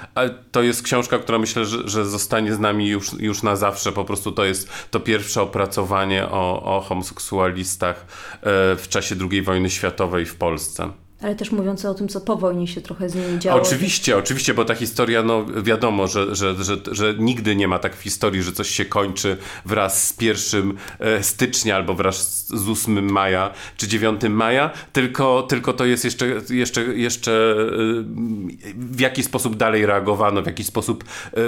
to 0.53 0.63
jest 0.63 0.83
książka, 0.83 1.19
która 1.19 1.39
myślę, 1.39 1.65
że, 1.65 1.89
że 1.89 2.07
zostanie 2.07 2.55
z 2.55 2.59
nami 2.59 2.89
już, 2.89 3.13
już 3.13 3.43
na 3.43 3.57
zawsze. 3.57 3.93
Po 3.93 4.05
prostu 4.05 4.33
to 4.33 4.45
jest 4.45 4.71
to 4.91 5.01
pierwsze 5.01 5.43
opracowanie 5.43 6.18
o, 6.25 6.77
o 6.77 6.81
homoseksualistach 6.81 7.97
e, 7.97 8.77
w 8.77 8.87
czasie 8.89 9.15
II 9.31 9.43
wojny 9.43 9.71
światowej 9.71 10.27
w 10.27 10.37
Polsce. 10.37 10.91
Ale 11.23 11.35
też 11.35 11.53
mówiące 11.53 11.91
o 11.91 11.95
tym, 11.95 12.09
co 12.09 12.21
po 12.21 12.37
wojnie 12.37 12.67
się 12.67 12.81
trochę 12.81 13.09
z 13.09 13.15
nimi 13.15 13.39
działo. 13.39 13.63
Oczywiście, 13.63 14.17
oczywiście, 14.17 14.55
bo 14.55 14.65
ta 14.65 14.75
historia, 14.75 15.23
no 15.23 15.45
wiadomo, 15.63 16.07
że, 16.07 16.37
że, 16.37 16.65
że, 16.65 16.77
że 16.93 17.15
nigdy 17.19 17.57
nie 17.57 17.69
ma 17.69 17.79
tak 17.79 17.97
w 17.97 18.01
historii, 18.01 18.43
że 18.43 18.53
coś 18.53 18.69
się 18.69 18.85
kończy 18.85 19.37
wraz 19.65 20.09
z 20.09 20.23
1 20.23 20.77
e, 20.99 21.23
stycznia 21.23 21.77
albo 21.77 21.95
wraz 21.95 22.47
z 22.47 22.69
8 22.69 23.11
maja 23.11 23.53
czy 23.77 23.89
9 23.89 24.21
maja, 24.31 24.71
tylko, 24.93 25.43
tylko 25.43 25.73
to 25.73 25.85
jest 25.85 26.05
jeszcze, 26.05 26.27
jeszcze, 26.51 26.83
jeszcze 26.83 27.33
e, 27.33 27.65
w 28.75 29.01
jaki 29.01 29.23
sposób 29.23 29.57
dalej 29.57 29.87
reagowano, 29.87 30.43
w 30.43 30.47
jaki 30.47 30.65
sposób 30.65 31.05
e, 31.05 31.41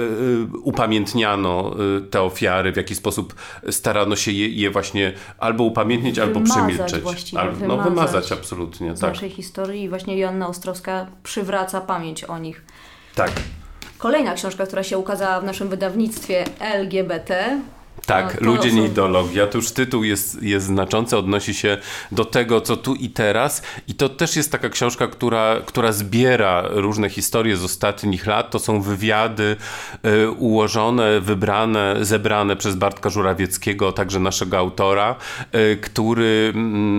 upamiętniano 0.63 1.75
te 2.09 2.21
ofiary, 2.21 2.71
w 2.71 2.77
jaki 2.77 2.95
sposób 2.95 3.35
starano 3.69 4.15
się 4.15 4.31
je, 4.31 4.49
je 4.49 4.69
właśnie 4.69 5.13
albo 5.37 5.63
upamiętnić, 5.63 6.15
wymazać 6.15 6.37
albo 6.37 6.53
przemilczeć. 6.53 7.01
Właściwie, 7.03 7.41
albo, 7.41 7.55
wymazać. 7.55 7.85
No 7.85 7.89
wymazać 7.89 8.31
absolutnie, 8.31 8.95
z 8.95 8.99
tak. 8.99 9.13
naszej 9.13 9.29
historii 9.29 9.60
historii 9.61 9.83
i 9.83 9.89
właśnie 9.89 10.17
Joanna 10.17 10.47
Ostrowska 10.47 11.07
przywraca 11.23 11.81
pamięć 11.81 12.23
o 12.23 12.37
nich. 12.37 12.61
Tak. 13.15 13.31
Kolejna 13.97 14.33
książka, 14.33 14.65
która 14.65 14.83
się 14.83 14.97
ukazała 14.97 15.41
w 15.41 15.43
naszym 15.43 15.69
wydawnictwie 15.69 16.45
LGBT, 16.59 17.61
tak, 18.05 18.41
no, 18.41 18.47
ludzie 18.47 18.71
nie 18.71 18.85
ideologia. 18.85 19.47
Tu 19.47 19.57
już 19.57 19.71
tytuł 19.71 20.03
jest, 20.03 20.43
jest 20.43 20.65
znaczący, 20.65 21.17
odnosi 21.17 21.53
się 21.53 21.77
do 22.11 22.25
tego, 22.25 22.61
co 22.61 22.77
tu 22.77 22.95
i 22.95 23.09
teraz. 23.09 23.61
I 23.87 23.95
to 23.95 24.09
też 24.09 24.35
jest 24.35 24.51
taka 24.51 24.69
książka, 24.69 25.07
która, 25.07 25.55
która 25.65 25.91
zbiera 25.91 26.63
różne 26.69 27.09
historie 27.09 27.57
z 27.57 27.63
ostatnich 27.63 28.25
lat. 28.25 28.51
To 28.51 28.59
są 28.59 28.81
wywiady 28.81 29.55
y, 30.05 30.29
ułożone, 30.29 31.19
wybrane, 31.19 31.95
zebrane 32.01 32.55
przez 32.55 32.75
Bartka 32.75 33.09
Żurawieckiego, 33.09 33.91
także 33.91 34.19
naszego 34.19 34.57
autora, 34.57 35.15
y, 35.55 35.77
który 35.77 36.53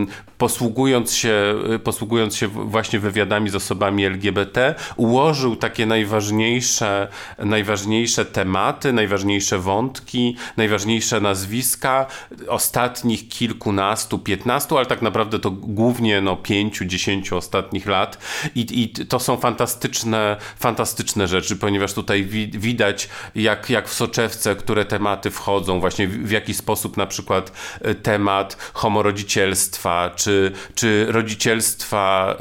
y, 0.08 0.31
posługując 0.42 1.14
się, 1.14 1.54
posługując 1.84 2.36
się 2.36 2.48
właśnie 2.48 2.98
wywiadami 2.98 3.50
z 3.50 3.54
osobami 3.54 4.04
LGBT, 4.04 4.74
ułożył 4.96 5.56
takie 5.56 5.86
najważniejsze, 5.86 7.08
najważniejsze 7.38 8.24
tematy, 8.24 8.92
najważniejsze 8.92 9.58
wątki, 9.58 10.36
najważniejsze 10.56 11.20
nazwiska 11.20 12.06
ostatnich 12.48 13.28
kilkunastu, 13.28 14.18
piętnastu, 14.18 14.76
ale 14.76 14.86
tak 14.86 15.02
naprawdę 15.02 15.38
to 15.38 15.50
głównie 15.50 16.20
no, 16.20 16.36
pięciu, 16.36 16.84
dziesięciu 16.84 17.36
ostatnich 17.36 17.86
lat. 17.86 18.18
I, 18.54 18.82
I 18.82 18.88
to 18.88 19.18
są 19.18 19.36
fantastyczne, 19.36 20.36
fantastyczne 20.58 21.28
rzeczy, 21.28 21.56
ponieważ 21.56 21.94
tutaj 21.94 22.24
wi 22.24 22.48
widać, 22.48 23.08
jak, 23.34 23.70
jak 23.70 23.88
w 23.88 23.94
soczewce, 23.94 24.56
które 24.56 24.84
tematy 24.84 25.30
wchodzą, 25.30 25.80
właśnie 25.80 26.08
w, 26.08 26.26
w 26.26 26.30
jaki 26.30 26.54
sposób 26.54 26.96
na 26.96 27.06
przykład 27.06 27.52
e, 27.80 27.94
temat 27.94 28.56
homorodzicielstwa, 28.72 30.10
czy 30.16 30.31
czy, 30.32 30.52
czy 30.74 31.06
rodzicielstwa 31.08 32.36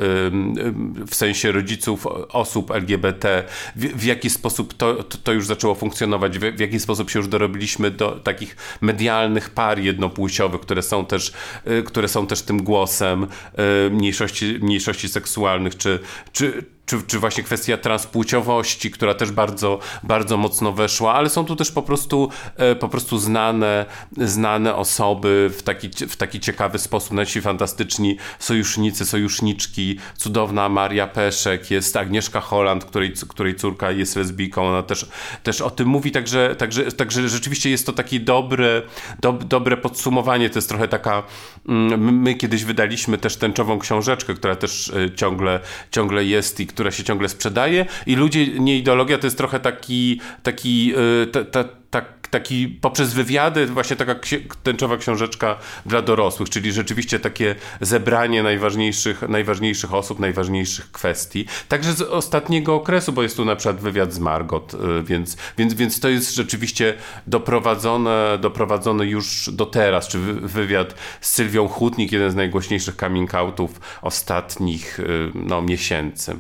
w 1.07 1.15
sensie 1.15 1.51
rodziców 1.51 2.07
osób 2.29 2.71
LGBT, 2.71 3.43
w, 3.75 3.85
w 3.85 4.03
jaki 4.03 4.29
sposób 4.29 4.73
to, 4.73 5.03
to, 5.03 5.31
już 5.33 5.45
zaczęło 5.45 5.75
funkcjonować, 5.75 6.39
w, 6.39 6.41
w 6.41 6.59
jaki 6.59 6.79
sposób 6.79 7.09
się 7.09 7.19
już 7.19 7.27
dorobiliśmy 7.27 7.91
do 7.91 8.11
takich 8.11 8.55
medialnych 8.81 9.49
par 9.49 9.79
jednopłciowych, 9.79 10.61
które 10.61 10.81
są 10.81 11.05
też, 11.05 11.33
y, 11.67 11.83
które 11.83 12.07
są 12.07 12.27
też 12.27 12.41
tym 12.41 12.63
głosem 12.63 13.23
y, 13.23 13.89
mniejszości, 13.89 14.59
mniejszości 14.61 15.09
seksualnych, 15.09 15.77
czy, 15.77 15.99
czy 16.31 16.65
czy, 16.91 17.03
czy 17.07 17.19
właśnie 17.19 17.43
kwestia 17.43 17.77
transpłciowości, 17.77 18.91
która 18.91 19.13
też 19.13 19.31
bardzo, 19.31 19.79
bardzo 20.03 20.37
mocno 20.37 20.71
weszła, 20.71 21.13
ale 21.13 21.29
są 21.29 21.45
tu 21.45 21.55
też 21.55 21.71
po 21.71 21.81
prostu, 21.81 22.29
e, 22.55 22.75
po 22.75 22.89
prostu 22.89 23.17
znane, 23.17 23.85
znane 24.17 24.75
osoby 24.75 25.51
w 25.57 25.63
taki, 25.63 25.89
w 25.89 26.15
taki 26.15 26.39
ciekawy 26.39 26.79
sposób, 26.79 27.13
nasi 27.13 27.41
fantastyczni 27.41 28.17
sojusznicy, 28.39 29.05
sojuszniczki, 29.05 29.99
cudowna 30.17 30.69
Maria 30.69 31.07
Peszek, 31.07 31.71
jest 31.71 31.97
Agnieszka 31.97 32.41
Holland, 32.41 32.85
której, 32.85 33.13
której 33.29 33.55
córka 33.55 33.91
jest 33.91 34.15
lesbijką, 34.15 34.67
ona 34.67 34.83
też, 34.83 35.09
też 35.43 35.61
o 35.61 35.69
tym 35.69 35.87
mówi, 35.87 36.11
także, 36.11 36.55
także, 36.55 36.91
także 36.91 37.29
rzeczywiście 37.29 37.69
jest 37.69 37.85
to 37.85 37.93
takie 37.93 38.19
dobre, 38.19 38.81
do, 39.19 39.33
dobre 39.33 39.77
podsumowanie, 39.77 40.49
to 40.49 40.57
jest 40.57 40.69
trochę 40.69 40.87
taka, 40.87 41.23
mm, 41.67 42.21
my 42.21 42.35
kiedyś 42.35 42.63
wydaliśmy 42.63 43.17
też 43.17 43.35
tęczową 43.37 43.79
książeczkę, 43.79 44.33
która 44.33 44.55
też 44.55 44.89
e, 44.89 45.15
ciągle, 45.15 45.59
ciągle 45.91 46.25
jest 46.25 46.59
i 46.59 46.67
która 46.67 46.80
się 46.89 47.03
ciągle 47.03 47.29
sprzedaje 47.29 47.85
i 48.05 48.15
ludzie, 48.15 48.47
nie 48.47 48.77
ideologia, 48.77 49.17
to 49.17 49.27
jest 49.27 49.37
trochę 49.37 49.59
taki, 49.59 50.21
taki 50.43 50.93
e, 51.23 51.27
ta, 51.27 51.43
ta, 51.43 51.63
tak, 51.91 52.27
taki 52.27 52.67
poprzez 52.67 53.13
wywiady, 53.13 53.65
właśnie 53.65 53.95
taka 53.95 54.15
tęczowa 54.63 54.97
książeczka 54.97 55.57
dla 55.85 56.01
dorosłych, 56.01 56.49
czyli 56.49 56.71
rzeczywiście 56.71 57.19
takie 57.19 57.55
zebranie 57.81 58.43
najważniejszych, 58.43 59.21
najważniejszych 59.29 59.93
osób, 59.93 60.19
najważniejszych 60.19 60.91
kwestii. 60.91 61.45
Także 61.67 61.93
z 61.93 62.01
ostatniego 62.01 62.75
okresu, 62.75 63.13
bo 63.13 63.23
jest 63.23 63.37
tu 63.37 63.45
na 63.45 63.55
przykład 63.55 63.81
wywiad 63.81 64.13
z 64.13 64.19
Margot, 64.19 64.73
y, 64.73 64.77
więc, 65.03 65.37
więc, 65.57 65.73
więc 65.73 65.99
to 65.99 66.09
jest 66.09 66.35
rzeczywiście 66.35 66.93
doprowadzone, 67.27 68.37
doprowadzone 68.41 69.05
już 69.05 69.49
do 69.53 69.65
teraz, 69.65 70.07
czy 70.07 70.19
wywiad 70.41 70.95
z 71.21 71.33
Sylwią 71.33 71.67
Hutnik, 71.67 72.11
jeden 72.11 72.31
z 72.31 72.35
najgłośniejszych 72.35 72.95
coming 72.95 73.35
outów 73.35 73.79
ostatnich 74.01 74.99
y, 74.99 75.31
no, 75.35 75.61
miesięcy. 75.61 76.35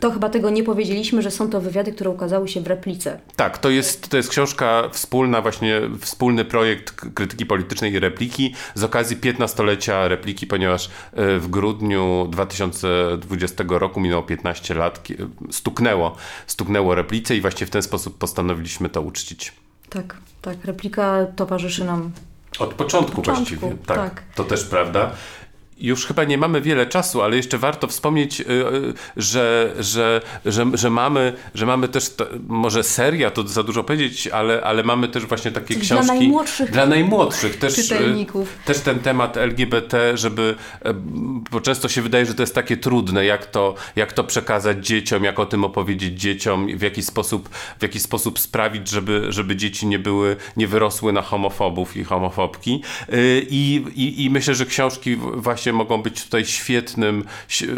To 0.00 0.10
chyba 0.10 0.28
tego 0.28 0.50
nie 0.50 0.64
powiedzieliśmy, 0.64 1.22
że 1.22 1.30
są 1.30 1.50
to 1.50 1.60
wywiady, 1.60 1.92
które 1.92 2.10
ukazały 2.10 2.48
się 2.48 2.60
w 2.60 2.66
replice. 2.66 3.20
Tak, 3.36 3.58
to 3.58 3.70
jest, 3.70 4.08
to 4.08 4.16
jest 4.16 4.28
książka 4.28 4.88
wspólna, 4.92 5.42
właśnie 5.42 5.80
wspólny 6.00 6.44
projekt 6.44 6.90
krytyki 7.14 7.46
politycznej 7.46 7.92
i 7.92 7.98
repliki 7.98 8.54
z 8.74 8.84
okazji 8.84 9.16
15-lecia 9.16 10.08
repliki, 10.08 10.46
ponieważ 10.46 10.86
e, 10.86 11.38
w 11.38 11.48
grudniu 11.48 12.28
2020 12.30 13.64
roku 13.68 14.00
minęło 14.00 14.22
15 14.22 14.74
lat, 14.74 15.08
stuknęło, 15.50 16.16
stuknęło 16.46 16.94
replice 16.94 17.36
i 17.36 17.40
właśnie 17.40 17.66
w 17.66 17.70
ten 17.70 17.82
sposób 17.82 18.18
postanowiliśmy 18.18 18.88
to 18.88 19.02
uczcić. 19.02 19.52
Tak, 19.88 20.16
tak, 20.42 20.64
replika 20.64 21.26
towarzyszy 21.36 21.84
nam 21.84 22.12
od 22.58 22.74
początku, 22.74 23.10
Od 23.10 23.16
początku 23.16 23.22
właściwie. 23.22 23.76
Tak, 23.86 23.96
tak, 23.96 24.22
to 24.34 24.44
też 24.44 24.64
prawda 24.64 25.10
już 25.80 26.06
chyba 26.06 26.24
nie 26.24 26.38
mamy 26.38 26.60
wiele 26.60 26.86
czasu, 26.86 27.22
ale 27.22 27.36
jeszcze 27.36 27.58
warto 27.58 27.86
wspomnieć, 27.86 28.40
y, 28.40 28.44
y, 28.44 28.94
że, 29.16 29.74
że, 29.78 30.20
że, 30.44 30.66
że, 30.74 30.90
mamy, 30.90 31.32
że 31.54 31.66
mamy 31.66 31.88
też, 31.88 32.10
może 32.48 32.82
seria, 32.82 33.30
to 33.30 33.48
za 33.48 33.62
dużo 33.62 33.84
powiedzieć, 33.84 34.28
ale, 34.28 34.62
ale 34.62 34.82
mamy 34.82 35.08
też 35.08 35.26
właśnie 35.26 35.50
takie 35.50 35.74
Coś 35.74 35.82
książki. 35.82 36.06
Dla 36.06 36.14
najmłodszych. 36.14 36.70
Dla 36.70 36.86
najmłodszych 36.86 37.58
też, 37.58 37.78
y, 37.78 37.82
czytelników. 37.82 38.58
Też 38.64 38.78
ten 38.78 38.98
temat 38.98 39.36
LGBT, 39.36 40.16
żeby, 40.16 40.54
bo 41.50 41.60
często 41.60 41.88
się 41.88 42.02
wydaje, 42.02 42.26
że 42.26 42.34
to 42.34 42.42
jest 42.42 42.54
takie 42.54 42.76
trudne, 42.76 43.24
jak 43.24 43.46
to, 43.46 43.74
jak 43.96 44.12
to 44.12 44.24
przekazać 44.24 44.86
dzieciom, 44.86 45.24
jak 45.24 45.38
o 45.38 45.46
tym 45.46 45.64
opowiedzieć 45.64 46.20
dzieciom, 46.20 46.78
w 46.78 46.82
jaki 46.82 47.02
sposób, 47.02 47.48
w 47.78 47.82
jaki 47.82 48.00
sposób 48.00 48.38
sprawić, 48.38 48.88
żeby, 48.88 49.26
żeby 49.28 49.56
dzieci 49.56 49.86
nie 49.86 49.98
były, 49.98 50.36
nie 50.56 50.68
wyrosły 50.68 51.12
na 51.12 51.22
homofobów 51.22 51.96
i 51.96 52.04
homofobki. 52.04 52.82
I, 53.50 53.84
i, 53.94 54.24
i 54.24 54.30
myślę, 54.30 54.54
że 54.54 54.66
książki 54.66 55.16
właśnie 55.16 55.69
mogą 55.72 56.02
być 56.02 56.24
tutaj 56.24 56.44
świetnym, 56.44 57.24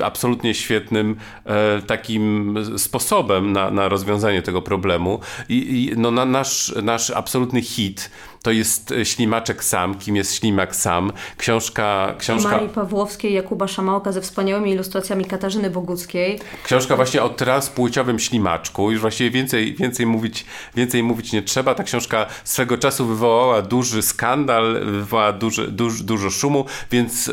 absolutnie 0.02 0.54
świetnym 0.54 1.16
e, 1.44 1.82
takim 1.82 2.56
sposobem 2.78 3.52
na, 3.52 3.70
na 3.70 3.88
rozwiązanie 3.88 4.42
tego 4.42 4.62
problemu. 4.62 5.20
I, 5.48 5.56
i 5.56 5.98
no, 5.98 6.10
na, 6.10 6.24
nasz, 6.24 6.74
nasz 6.82 7.10
absolutny 7.10 7.62
hit 7.62 8.10
to 8.42 8.50
jest 8.50 8.92
e, 8.92 9.04
Ślimaczek 9.04 9.64
Sam, 9.64 9.94
kim 9.94 10.16
jest 10.16 10.34
Ślimak 10.34 10.76
Sam. 10.76 11.12
Książka... 11.36 12.14
książka... 12.18 12.50
Marii 12.50 12.68
Pawłowskiej, 12.68 13.34
Jakuba 13.34 13.68
Szamałka 13.68 14.12
ze 14.12 14.20
wspaniałymi 14.20 14.70
ilustracjami 14.70 15.24
Katarzyny 15.24 15.70
Boguckiej. 15.70 16.40
Książka 16.64 16.96
właśnie 16.96 17.22
o 17.22 17.28
transpłciowym 17.28 18.18
ślimaczku. 18.18 18.90
Już 18.90 19.00
właściwie 19.00 19.30
więcej, 19.30 19.74
więcej, 19.74 20.06
mówić, 20.06 20.44
więcej 20.74 21.02
mówić 21.02 21.32
nie 21.32 21.42
trzeba. 21.42 21.74
Ta 21.74 21.84
książka 21.84 22.26
swego 22.44 22.78
czasu 22.78 23.06
wywołała 23.06 23.62
duży 23.62 24.02
skandal, 24.02 24.84
wywołała 24.84 25.32
duży, 25.32 25.68
duży, 25.68 26.04
dużo 26.04 26.30
szumu, 26.30 26.64
więc 26.90 27.28
e, 27.28 27.32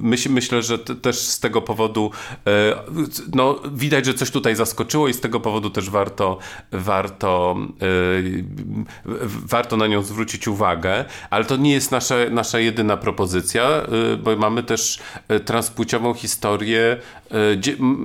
myśl, 0.00 0.30
myślę, 0.30 0.62
że 0.62 0.78
też 0.78 1.18
z 1.18 1.40
tego 1.40 1.62
powodu 1.62 2.10
e, 2.46 2.50
no, 3.34 3.60
widać, 3.72 4.06
że 4.06 4.14
coś 4.14 4.30
tutaj 4.30 4.56
zaskoczyło 4.56 5.08
i 5.08 5.14
z 5.14 5.20
tego 5.20 5.40
powodu 5.40 5.70
też 5.70 5.90
warto 5.90 6.38
warto, 6.72 7.56
warto 9.44 9.76
na 9.76 9.86
nią 9.86 10.02
zwrócić 10.02 10.19
zwrócić 10.20 10.48
uwagę, 10.48 11.04
ale 11.30 11.44
to 11.44 11.56
nie 11.56 11.72
jest 11.72 11.90
nasza, 11.90 12.14
nasza 12.30 12.58
jedyna 12.58 12.96
propozycja, 12.96 13.82
y, 14.12 14.16
bo 14.16 14.36
mamy 14.36 14.62
też 14.62 14.98
y, 15.32 15.40
transpłciową 15.40 16.14
historię 16.14 16.96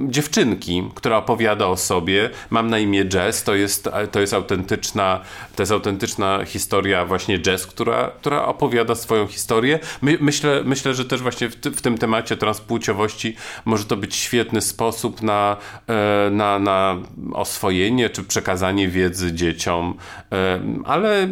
dziewczynki, 0.08 0.84
która 0.96 1.18
opowiada 1.18 1.68
o 1.68 1.78
sobie. 1.78 2.30
Mam 2.50 2.70
na 2.70 2.80
imię 2.80 3.06
Jazz, 3.06 3.44
to 3.44 3.56
jest, 3.56 3.90
to 4.12 4.20
jest, 4.20 4.34
autentyczna, 4.34 5.20
to 5.56 5.62
jest 5.62 5.72
autentyczna 5.72 6.46
historia 6.46 7.06
właśnie 7.06 7.40
Jazz, 7.40 7.68
która, 7.68 8.12
która 8.20 8.46
opowiada 8.46 8.96
swoją 8.96 9.28
historię. 9.28 9.80
My, 10.02 10.18
myślę, 10.22 10.62
myślę, 10.66 10.94
że 10.94 11.06
też 11.06 11.22
właśnie 11.22 11.50
w, 11.50 11.56
w 11.56 11.82
tym 11.82 11.98
temacie 11.98 12.38
transpłciowości 12.38 13.36
może 13.66 13.86
to 13.86 13.98
być 13.98 14.16
świetny 14.16 14.62
sposób 14.62 15.22
na, 15.22 15.58
e, 15.88 16.30
na, 16.32 16.60
na 16.60 16.98
oswojenie 17.34 18.10
czy 18.10 18.24
przekazanie 18.24 18.88
wiedzy 18.88 19.34
dzieciom, 19.34 19.98
e, 20.32 20.60
ale 20.86 21.28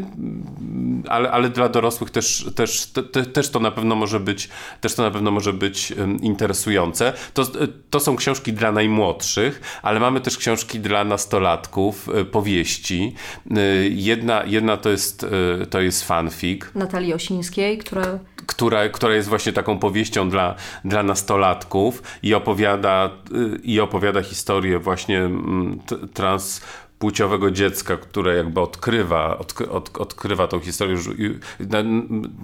ale, 1.09 1.31
ale 1.31 1.49
dla 1.49 1.69
dorosłych 1.69 2.09
też, 2.09 2.45
też, 2.55 2.85
te, 2.85 3.25
też 3.25 3.49
to 3.49 3.59
na 3.59 3.71
pewno 3.71 3.95
może 3.95 4.19
być, 4.19 4.49
też 4.81 4.95
to 4.95 5.03
na 5.03 5.11
pewno 5.11 5.31
może 5.31 5.53
być 5.53 5.93
interesujące. 6.21 7.13
To, 7.33 7.43
to 7.89 7.99
są 7.99 8.15
książki 8.15 8.53
dla 8.53 8.71
najmłodszych, 8.71 9.79
ale 9.81 9.99
mamy 9.99 10.21
też 10.21 10.37
książki 10.37 10.79
dla 10.79 11.03
nastolatków, 11.03 12.09
e, 12.09 12.25
powieści. 12.25 13.15
E, 13.51 13.59
jedna, 13.89 14.43
jedna 14.45 14.77
to 14.77 14.89
jest, 14.89 15.25
e, 15.61 15.65
to 15.65 15.81
jest 15.81 16.03
fanfic. 16.03 16.61
Natalii 16.75 17.13
Osińskiej, 17.13 17.77
która 17.77 18.19
która, 18.45 18.89
która 18.89 19.15
jest 19.15 19.29
właśnie 19.29 19.53
taką 19.53 19.79
powieścią 19.79 20.29
dla, 20.29 20.55
dla 20.85 21.03
nastolatków 21.03 22.03
i 22.23 22.33
opowiada, 22.33 23.09
i 23.63 23.79
opowiada 23.79 24.21
historię 24.21 24.79
właśnie 24.79 25.19
mm, 25.19 25.79
trans 26.13 26.61
płciowego 27.03 27.51
dziecka, 27.51 27.97
które 27.97 28.35
jakby 28.35 28.61
odkrywa, 28.61 29.37
odkry, 29.37 29.69
od, 29.69 29.97
odkrywa 29.97 30.47
tą 30.47 30.59
historię, 30.59 30.93
już, 30.93 31.09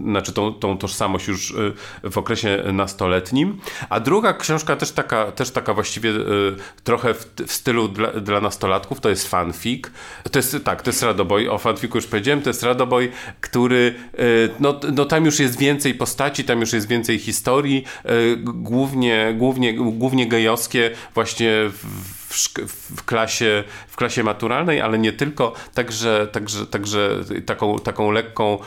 znaczy 0.03 0.33
tą, 0.33 0.53
tą 0.53 0.77
tożsamość 0.77 1.27
już 1.27 1.51
y, 1.51 1.73
w 2.03 2.17
okresie 2.17 2.63
nastoletnim. 2.73 3.59
A 3.89 3.99
druga 3.99 4.33
książka 4.33 4.75
też 4.75 4.91
taka, 4.91 5.31
też 5.31 5.51
taka 5.51 5.73
właściwie 5.73 6.09
y, 6.09 6.55
trochę 6.83 7.13
w, 7.13 7.25
w 7.47 7.53
stylu 7.53 7.87
dla, 7.87 8.11
dla, 8.11 8.41
nastolatków, 8.41 8.99
to 8.99 9.09
jest 9.09 9.27
fanfic. 9.27 9.91
To 10.31 10.39
jest, 10.39 10.57
tak, 10.63 10.81
to 10.81 10.89
jest 10.89 11.03
Radoboj, 11.03 11.49
o 11.49 11.57
fanfiku 11.57 11.97
już 11.97 12.07
powiedziałem, 12.07 12.41
to 12.41 12.49
jest 12.49 12.63
Radoboj, 12.63 13.11
który, 13.41 13.95
y, 14.19 14.49
no, 14.59 14.79
no 14.93 15.05
tam 15.05 15.25
już 15.25 15.39
jest 15.39 15.59
więcej 15.59 15.93
postaci, 15.93 16.43
tam 16.43 16.59
już 16.59 16.73
jest 16.73 16.87
więcej 16.87 17.19
historii, 17.19 17.83
głównie, 18.37 19.33
głównie, 19.37 19.73
głównie 19.73 20.27
gejowskie, 20.27 20.91
właśnie 21.13 21.49
w, 21.69 22.18
w, 22.29 22.49
w, 22.95 23.05
klasie, 23.05 23.63
w 23.87 23.95
klasie 23.95 24.23
maturalnej, 24.23 24.81
ale 24.81 24.99
nie 24.99 25.13
tylko, 25.13 25.53
także, 25.73 26.27
także, 26.31 26.65
także 26.65 27.23
taką, 27.45 27.79
taką 27.79 28.11
lekką, 28.11 28.57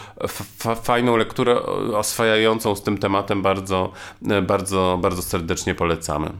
fajną 0.83 1.17
lekturę 1.17 1.63
oswajającą 1.97 2.75
z 2.75 2.83
tym 2.83 2.99
tematem 2.99 3.43
bardzo, 3.43 3.93
bardzo, 4.43 4.99
bardzo 5.03 5.23
serdecznie 5.23 5.75
polecamy. 5.75 6.31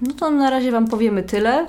No 0.00 0.12
to 0.14 0.30
na 0.30 0.50
razie 0.50 0.72
Wam 0.72 0.88
powiemy 0.88 1.22
tyle. 1.22 1.66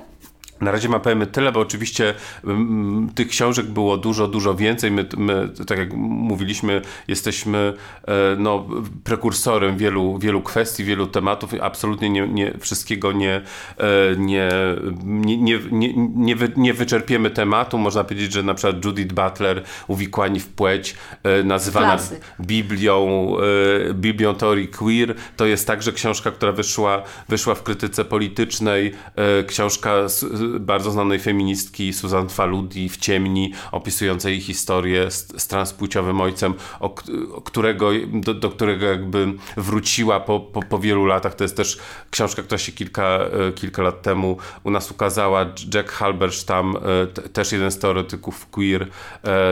Na 0.62 0.72
razie 0.72 0.90
mapujemy 0.90 1.28
tyle, 1.28 1.52
bo 1.52 1.60
oczywiście 1.60 2.14
m, 2.44 3.10
tych 3.16 3.28
książek 3.28 3.66
było 3.66 3.98
dużo, 3.98 4.28
dużo 4.28 4.56
więcej. 4.56 4.92
My, 4.92 5.06
my 5.18 5.50
tak 5.68 5.80
jak 5.80 5.94
mówiliśmy, 5.94 6.82
jesteśmy 7.08 7.74
e, 8.08 8.14
no, 8.38 8.66
prekursorem 9.04 9.78
wielu, 9.78 10.18
wielu 10.18 10.42
kwestii, 10.42 10.84
wielu 10.84 11.08
tematów. 11.08 11.54
Absolutnie 11.62 12.10
nie, 12.10 12.28
nie 12.28 12.54
wszystkiego 12.60 13.12
nie, 13.12 13.42
e, 13.78 14.16
nie, 14.18 14.50
nie, 15.04 15.60
nie, 15.72 15.94
nie, 16.16 16.36
wy, 16.36 16.52
nie 16.58 16.74
wyczerpiemy 16.74 17.30
tematu. 17.30 17.78
Można 17.78 18.04
powiedzieć, 18.04 18.34
że 18.34 18.44
na 18.44 18.54
przykład 18.54 18.86
Judith 18.86 19.14
Butler, 19.14 19.64
Uwikłani 19.88 20.40
w 20.40 20.48
płeć, 20.48 20.96
e, 21.24 21.44
nazywana. 21.44 21.98
Biblią, 22.42 23.36
Biblią 23.94 24.36
teorii 24.36 24.68
queer, 24.68 25.16
to 25.38 25.46
jest 25.46 25.68
także 25.68 25.92
książka, 25.92 26.32
która 26.32 26.52
wyszła, 26.52 27.04
wyszła 27.30 27.56
w 27.56 27.64
krytyce 27.64 28.06
politycznej, 28.06 28.94
książka 29.48 30.10
z, 30.10 30.26
bardzo 30.60 30.92
znanej 30.92 31.20
feministki 31.20 31.94
Susan 31.94 32.30
Faludi 32.30 32.90
w 32.90 32.98
Ciemni, 32.98 33.54
opisującej 33.72 34.42
historię 34.42 35.12
z, 35.12 35.42
z 35.42 35.48
transpłciowym 35.48 36.22
ojcem, 36.22 36.54
o, 36.80 36.90
którego, 37.44 37.90
do, 38.14 38.34
do, 38.34 38.50
którego 38.50 38.86
jakby 38.86 39.34
wróciła 39.58 40.20
po, 40.20 40.40
po, 40.40 40.64
po, 40.64 40.80
wielu 40.80 41.06
latach. 41.06 41.36
To 41.36 41.44
jest 41.44 41.58
też 41.58 41.80
książka, 42.10 42.42
która 42.42 42.58
się 42.58 42.72
kilka, 42.72 43.20
e, 43.48 43.52
kilka 43.52 43.82
lat 43.82 44.02
temu 44.02 44.38
u 44.64 44.72
nas 44.72 44.92
ukazała. 44.92 45.46
Jack 45.74 45.92
Halberstam, 45.92 46.76
też 47.34 47.52
jeden 47.52 47.72
z 47.72 47.80
teoretyków 47.80 48.50
queer, 48.50 48.88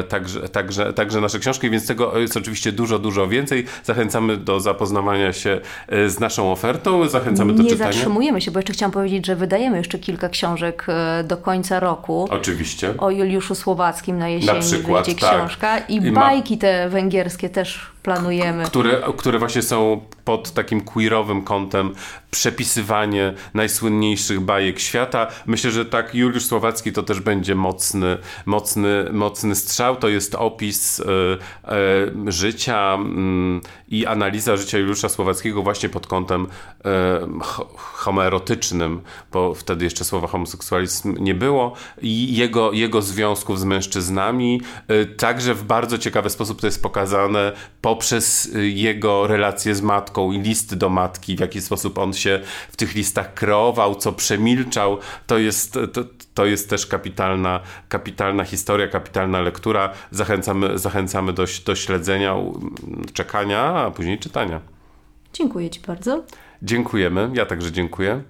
także, 0.09 0.49
także, 0.49 0.93
także 0.93 1.21
nasze 1.21 1.39
książki, 1.39 1.69
więc 1.69 1.87
tego 1.87 2.17
jest 2.17 2.37
oczywiście 2.37 2.71
dużo, 2.71 2.99
dużo 2.99 3.27
więcej. 3.27 3.65
Zachęcamy 3.83 4.37
do 4.37 4.59
zapoznawania 4.59 5.33
się 5.33 5.61
z 6.07 6.19
naszą 6.19 6.51
ofertą, 6.51 7.09
zachęcamy 7.09 7.53
do 7.53 7.63
Nie 7.63 7.69
czytania. 7.69 7.89
Nie 7.89 7.93
zatrzymujemy 7.93 8.41
się, 8.41 8.51
bo 8.51 8.59
jeszcze 8.59 8.73
chciałam 8.73 8.91
powiedzieć, 8.91 9.25
że 9.25 9.35
wydajemy 9.35 9.77
jeszcze 9.77 9.99
kilka 9.99 10.29
książek 10.29 10.85
e, 10.86 10.86
do 11.23 11.37
końca 11.37 11.79
roku. 11.79 12.27
Oczywiście. 12.29 12.93
O 12.97 13.11
Juliuszu 13.11 13.55
Słowackim 13.55 14.17
na 14.17 14.29
jesieni 14.29 14.53
na 14.53 14.61
przykład, 14.61 15.05
wyjdzie 15.05 15.21
tak. 15.21 15.29
książka 15.29 15.77
i, 15.77 15.95
I 15.95 16.11
bajki 16.11 16.57
te 16.57 16.89
węgierskie 16.89 17.49
też 17.49 17.91
planujemy. 18.07 18.65
Które, 18.65 19.01
które 19.17 19.39
właśnie 19.39 19.61
są 19.61 20.01
pod 20.25 20.51
takim 20.51 20.81
queerowym 20.81 21.43
kątem 21.43 21.93
przepisywanie 22.31 23.33
najsłynniejszych 23.53 24.39
bajek 24.39 24.79
świata. 24.79 25.27
Myślę, 25.45 25.71
że 25.71 25.85
tak 25.85 26.15
Juliusz 26.15 26.45
Słowacki 26.45 26.91
to 26.91 27.03
też 27.03 27.19
będzie 27.19 27.55
mocny, 27.55 28.17
mocny, 28.45 29.09
mocny 29.11 29.55
strzał. 29.55 29.95
To 29.95 30.09
jest 30.09 30.35
opis 30.35 30.99
y, 30.99 31.03
y, 32.27 32.31
życia 32.31 32.97
y, 32.97 33.95
i 33.95 34.05
analiza 34.05 34.57
życia 34.57 34.77
Juliusza 34.77 35.09
Słowackiego 35.09 35.63
właśnie 35.63 35.89
pod 35.89 36.07
kątem 36.07 36.43
y, 36.43 36.89
homoerotycznym, 37.75 39.01
bo 39.31 39.53
wtedy 39.53 39.85
jeszcze 39.85 40.05
słowa 40.05 40.27
homoseksualizm 40.27 41.23
nie 41.23 41.35
było 41.35 41.73
i 42.01 42.35
jego, 42.35 42.71
jego 42.71 43.01
związków 43.01 43.59
z 43.59 43.63
mężczyznami. 43.63 44.61
Także 45.17 45.53
w 45.53 45.63
bardzo 45.63 45.97
ciekawy 45.97 46.29
sposób 46.29 46.61
to 46.61 46.67
jest 46.67 46.83
pokazane 46.83 47.51
poprzez 47.97 48.45
y, 48.45 48.69
jego 48.69 49.27
relacje 49.27 49.75
z 49.75 49.81
matką 49.81 50.31
i 50.31 50.39
listy 50.39 50.75
do 50.75 50.89
matki, 50.89 51.35
w 51.35 51.39
jaki 51.39 51.61
sposób 51.61 51.97
on 51.97 52.13
się 52.13 52.41
w 52.69 52.77
tych 52.77 52.95
listach 52.95 53.33
kreował, 53.33 53.95
co 53.95 54.13
przemilczał. 54.13 54.97
To 55.27 55.37
jest, 55.37 55.73
to, 55.93 56.03
to 56.33 56.45
jest 56.45 56.69
też 56.69 56.87
kapitalna, 56.87 57.59
kapitalna 57.89 58.43
historia, 58.43 58.87
kapitalna 58.87 59.41
lektura. 59.41 59.93
Zachęcamy, 60.11 60.79
zachęcamy 60.79 61.33
do, 61.33 61.45
do 61.65 61.75
śledzenia, 61.75 62.35
czekania, 63.13 63.61
a 63.61 63.91
później 63.91 64.19
czytania. 64.19 64.61
Dziękuję 65.33 65.69
Ci 65.69 65.79
bardzo. 65.87 66.23
Dziękujemy. 66.61 67.31
Ja 67.33 67.45
także 67.45 67.71
dziękuję. 67.71 68.21